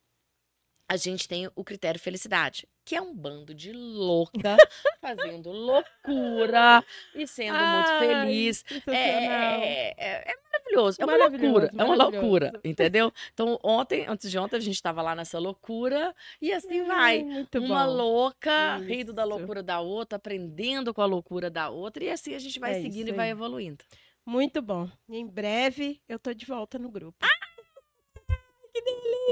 a 0.93 0.95
gente 0.95 1.27
tem 1.27 1.49
o 1.55 1.63
critério 1.63 1.99
felicidade, 1.99 2.67
que 2.85 2.95
é 2.95 3.01
um 3.01 3.15
bando 3.15 3.51
de 3.51 3.73
louca 3.73 4.55
fazendo 5.01 5.49
loucura 5.49 6.85
e 7.15 7.25
sendo 7.25 7.55
Ai, 7.55 7.75
muito 7.75 7.97
feliz. 7.97 8.65
É, 8.85 8.93
é, 8.93 9.95
é, 9.97 10.31
é, 10.31 10.33
maravilhoso, 10.51 11.01
é 11.01 11.05
uma 11.05 11.15
loucura, 11.17 11.71
é 11.75 11.83
uma 11.83 11.95
loucura, 11.95 12.51
entendeu? 12.63 13.11
Então, 13.33 13.59
ontem, 13.63 14.05
antes 14.07 14.29
de 14.29 14.37
ontem, 14.37 14.57
a 14.57 14.59
gente 14.59 14.75
estava 14.75 15.01
lá 15.01 15.15
nessa 15.15 15.39
loucura 15.39 16.13
e 16.39 16.53
assim 16.53 16.83
vai. 16.83 17.23
uma 17.55 17.87
bom. 17.87 17.91
louca, 17.91 18.77
isso. 18.77 18.85
rindo 18.87 19.13
da 19.13 19.23
loucura 19.23 19.63
da 19.63 19.79
outra, 19.79 20.17
aprendendo 20.17 20.93
com 20.93 21.01
a 21.01 21.07
loucura 21.07 21.49
da 21.49 21.69
outra, 21.69 22.03
e 22.03 22.11
assim 22.11 22.35
a 22.35 22.39
gente 22.39 22.59
vai 22.59 22.77
é 22.77 22.81
seguindo 22.83 23.07
e 23.07 23.13
vai 23.13 23.31
evoluindo. 23.31 23.83
Muito 24.23 24.61
bom. 24.61 24.87
Em 25.09 25.25
breve 25.25 25.99
eu 26.07 26.19
tô 26.19 26.31
de 26.35 26.45
volta 26.45 26.77
no 26.77 26.91
grupo. 26.91 27.17
Ah! 27.19 27.42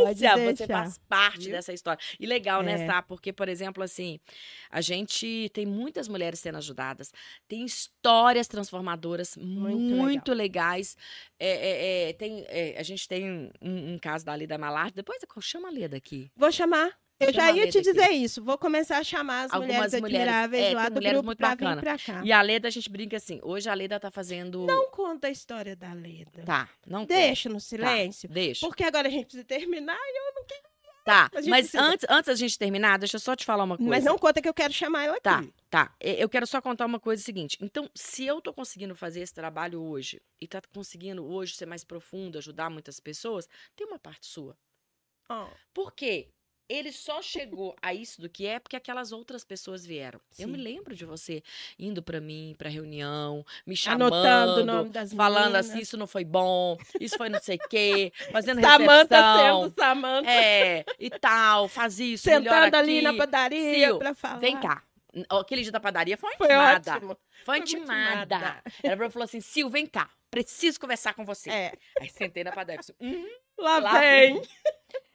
Delícia! 0.06 0.56
Você 0.56 0.68
faz 0.68 0.98
parte 1.10 1.46
Viu? 1.46 1.52
dessa 1.52 1.74
história. 1.74 2.02
E 2.20 2.26
legal, 2.26 2.62
né, 2.62 2.74
é. 2.74 2.78
né, 2.80 2.88
Sá? 2.88 3.02
Porque, 3.02 3.32
por 3.34 3.48
exemplo, 3.48 3.84
assim, 3.84 4.20
a 4.70 4.82
gente 4.82 5.50
tem 5.54 5.66
muitas 5.66 6.08
mulheres 6.08 6.40
sendo 6.40 6.58
ajudadas, 6.58 7.12
tem 7.48 7.66
histórias 7.66 8.48
transformadoras 8.48 9.38
muito, 9.38 9.96
muito 9.96 10.34
legais. 10.34 10.96
É, 11.40 11.50
é, 11.50 12.10
é 12.10 12.14
tem, 12.14 12.46
é, 12.48 12.76
a 12.78 12.84
gente 12.84 13.08
tem 13.08 13.30
um, 13.62 13.94
um, 13.94 14.00
caso 14.00 14.26
da 14.26 14.36
Leda 14.36 14.58
Malar. 14.58 14.92
Depois 14.92 15.22
chama 15.42 15.70
a 15.70 15.72
Leda 15.72 15.98
aqui. 15.98 16.32
Vou 16.36 16.52
chamar. 16.52 17.01
Eu 17.22 17.34
já 17.34 17.52
ia 17.52 17.70
te 17.70 17.82
dizer 17.82 18.04
aqui. 18.04 18.14
isso. 18.14 18.44
Vou 18.44 18.58
começar 18.58 18.98
a 18.98 19.04
chamar 19.04 19.46
as 19.46 19.54
Algumas 19.54 19.76
mulheres 19.76 19.94
admiráveis 19.94 20.64
é, 20.64 20.74
lá 20.74 20.90
do 20.90 21.00
grupo 21.00 21.24
muito 21.24 21.38
pra 21.38 21.50
bacana. 21.50 21.76
vir 21.76 21.82
pra 21.82 21.98
cá. 21.98 22.22
E 22.24 22.32
a 22.32 22.42
Leda, 22.42 22.68
a 22.68 22.72
gente 22.72 22.90
brinca 22.90 23.18
assim. 23.18 23.40
Hoje 23.44 23.70
a 23.70 23.74
Leda 23.74 24.00
tá 24.00 24.10
fazendo... 24.10 24.66
Não 24.66 24.90
conta 24.90 25.28
a 25.28 25.32
história 25.32 25.76
da 25.76 25.94
Leda. 25.94 26.44
Tá, 26.46 26.70
não 26.86 27.06
Deixa 27.06 27.50
conta. 27.50 27.54
no 27.54 27.60
silêncio. 27.60 28.30
Tá, 28.30 28.34
deixa. 28.34 28.66
Porque 28.66 28.84
agora 28.84 29.08
a 29.08 29.12
gente 29.12 29.26
precisa 29.26 29.44
terminar 29.44 29.98
e 29.98 30.18
eu 30.18 30.34
não 30.36 30.46
quero... 30.46 30.72
Tá, 31.04 31.32
mas 31.48 31.74
antes, 31.74 32.06
antes 32.08 32.28
da 32.28 32.36
gente 32.36 32.60
terminar, 32.60 33.00
deixa 33.00 33.16
eu 33.16 33.20
só 33.20 33.36
te 33.36 33.44
falar 33.44 33.64
uma 33.64 33.76
coisa. 33.76 33.90
Mas 33.90 34.04
não 34.04 34.20
conta 34.20 34.40
que 34.40 34.48
eu 34.48 34.54
quero 34.54 34.72
chamar 34.72 35.06
ela 35.06 35.20
tá, 35.20 35.40
aqui. 35.40 35.54
Tá, 35.68 35.88
tá. 35.88 35.96
Eu 36.00 36.30
quero 36.30 36.46
só 36.46 36.62
contar 36.62 36.86
uma 36.86 37.00
coisa 37.00 37.24
seguinte. 37.24 37.58
Então, 37.60 37.90
se 37.96 38.24
eu 38.24 38.40
tô 38.40 38.54
conseguindo 38.54 38.94
fazer 38.96 39.22
esse 39.22 39.34
trabalho 39.34 39.82
hoje 39.82 40.22
e 40.40 40.48
tá 40.48 40.62
conseguindo 40.72 41.26
hoje 41.26 41.56
ser 41.56 41.66
mais 41.66 41.84
profundo, 41.84 42.38
ajudar 42.38 42.70
muitas 42.70 43.00
pessoas, 43.00 43.50
tem 43.76 43.88
uma 43.88 43.98
parte 43.98 44.28
sua. 44.28 44.56
Oh. 45.28 45.48
Por 45.74 45.92
quê? 45.92 46.30
Ele 46.72 46.92
só 46.92 47.22
chegou 47.22 47.76
a 47.82 47.94
isso 47.94 48.22
do 48.22 48.30
que 48.30 48.46
é 48.46 48.60
porque 48.60 48.76
aquelas 48.76 49.12
outras 49.12 49.44
pessoas 49.44 49.86
vieram. 49.86 50.20
Sim. 50.32 50.44
Eu 50.44 50.50
me 50.50 50.58
lembro 50.58 50.96
de 50.96 51.06
você 51.06 51.44
indo 51.78 52.02
para 52.02 52.22
mim, 52.22 52.56
para 52.58 52.70
reunião, 52.70 53.46
me 53.66 53.76
chamando, 53.76 54.14
anotando 54.14 54.62
o 54.62 54.66
nome 54.66 54.90
das 54.90 55.14
falando 55.14 55.54
meninas. 55.54 55.70
assim, 55.70 55.80
isso 55.80 55.98
não 55.98 56.08
foi 56.08 56.24
bom, 56.24 56.78
isso 57.00 57.18
foi 57.18 57.30
não 57.30 57.40
sei 57.42 57.58
o 57.58 57.70
quê, 57.70 58.14
fazendo 58.32 58.62
Samanta 58.62 59.16
recepção. 59.16 59.64
sendo 59.64 59.76
Samanta. 59.76 60.30
É, 60.32 60.86
e 61.00 61.10
tal, 61.10 61.68
faz 61.68 62.00
isso, 62.00 62.24
Sentando 62.24 62.76
ali 62.76 63.02
na 63.02 63.14
padaria 63.14 63.98
para 63.98 64.16
falar. 64.16 64.40
Vem 64.40 64.60
cá. 64.60 64.84
Aquele 65.30 65.64
dia 65.64 65.72
da 65.74 65.80
padaria 65.80 66.18
foi 66.18 66.34
foi 66.38 66.48
intimada. 66.48 66.96
Ótimo. 66.96 67.18
Foi 67.44 67.58
intimada. 67.58 68.62
Foi 68.80 68.90
Ela 68.90 69.10
falou 69.10 69.26
assim, 69.26 69.42
Sil, 69.44 69.68
vem 69.70 69.86
cá, 69.86 70.10
preciso 70.30 70.80
conversar 70.80 71.14
com 71.14 71.26
você. 71.26 71.50
É. 71.50 71.74
Aí 72.00 72.10
sentei 72.10 72.44
na 72.46 72.52
padaria, 72.54 72.82
falei, 72.82 73.14
hum, 73.14 73.28
lá, 73.58 73.80
lá 73.80 74.00
vem. 74.00 74.36
vem. 74.36 74.50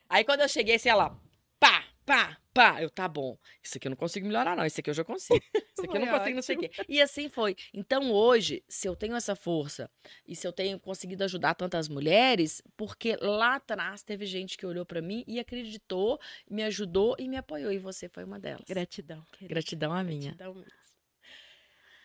Aí 0.09 0.23
quando 0.23 0.40
eu 0.42 0.49
cheguei, 0.49 0.75
assim, 0.77 0.90
ela, 0.90 1.19
pá, 1.66 1.85
pá, 2.05 2.38
pá. 2.55 2.83
Eu, 2.83 2.90
tá 2.90 3.09
bom. 3.09 3.37
Isso 3.62 3.76
aqui 3.76 3.88
eu 3.88 3.90
não 3.90 3.96
consigo 3.96 4.26
melhorar, 4.26 4.57
não. 4.57 4.64
Isso 4.64 4.81
aqui 4.81 4.90
eu 4.90 4.94
já 4.94 5.05
consigo. 5.05 5.40
Isso 5.55 5.85
aqui 5.85 5.96
eu 5.96 6.00
não 6.00 6.18
consigo, 6.18 6.35
não 6.37 6.42
sei 6.42 6.57
o 6.57 6.59
quê. 6.61 6.70
E 6.88 7.00
assim 7.00 7.29
foi. 7.29 7.57
Então, 7.74 8.12
hoje, 8.12 8.62
se 8.68 8.88
eu 8.88 8.94
tenho 8.94 9.16
essa 9.16 9.35
força 9.35 9.90
e 10.26 10.37
se 10.37 10.46
eu 10.46 10.52
tenho 10.52 10.79
conseguido 10.79 11.24
ajudar 11.24 11.55
tantas 11.55 11.88
mulheres, 11.88 12.62
porque 12.76 13.16
lá 13.20 13.57
atrás 13.57 14.02
teve 14.02 14.24
gente 14.26 14.57
que 14.57 14.66
olhou 14.66 14.87
para 14.87 15.02
mim 15.02 15.24
e 15.26 15.38
acreditou, 15.38 16.20
me 16.48 16.62
ajudou 16.62 17.16
e 17.18 17.29
me 17.29 17.37
apoiou. 17.37 17.72
E 17.72 17.79
você 17.79 18.09
foi 18.09 18.24
uma 18.24 18.38
delas. 18.38 18.64
Gratidão. 18.68 19.22
Querida. 19.33 19.55
Gratidão 19.55 19.92
a 19.92 20.02
minha. 20.02 20.35
Gratidão 20.35 20.55
mesmo. 20.55 20.87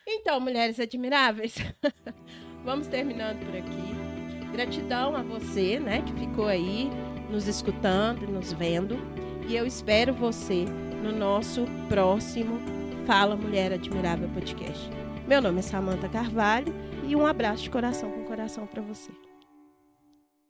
Então, 0.08 0.40
mulheres 0.40 0.80
admiráveis, 0.80 1.56
vamos 2.66 2.88
terminando 2.88 3.46
por 3.46 3.56
aqui. 3.56 4.52
Gratidão 4.52 5.16
a 5.16 5.22
você, 5.22 5.80
né, 5.80 6.02
que 6.02 6.12
ficou 6.20 6.48
aí 6.48 6.90
nos 7.30 7.48
escutando, 7.48 8.28
nos 8.28 8.52
vendo. 8.52 8.98
E 9.48 9.56
eu 9.56 9.66
espero 9.66 10.14
você 10.14 10.66
no 11.04 11.12
nosso 11.12 11.66
próximo 11.90 12.60
Fala 13.06 13.36
Mulher 13.36 13.74
Admirável 13.74 14.30
podcast. 14.30 14.90
Meu 15.28 15.42
nome 15.42 15.60
é 15.60 15.62
Samanta 15.62 16.08
Carvalho 16.08 16.74
e 17.08 17.16
um 17.16 17.26
abraço 17.26 17.64
de 17.64 17.70
coração 17.70 18.12
com 18.12 18.24
coração 18.24 18.66
para 18.68 18.82
você. 18.82 19.12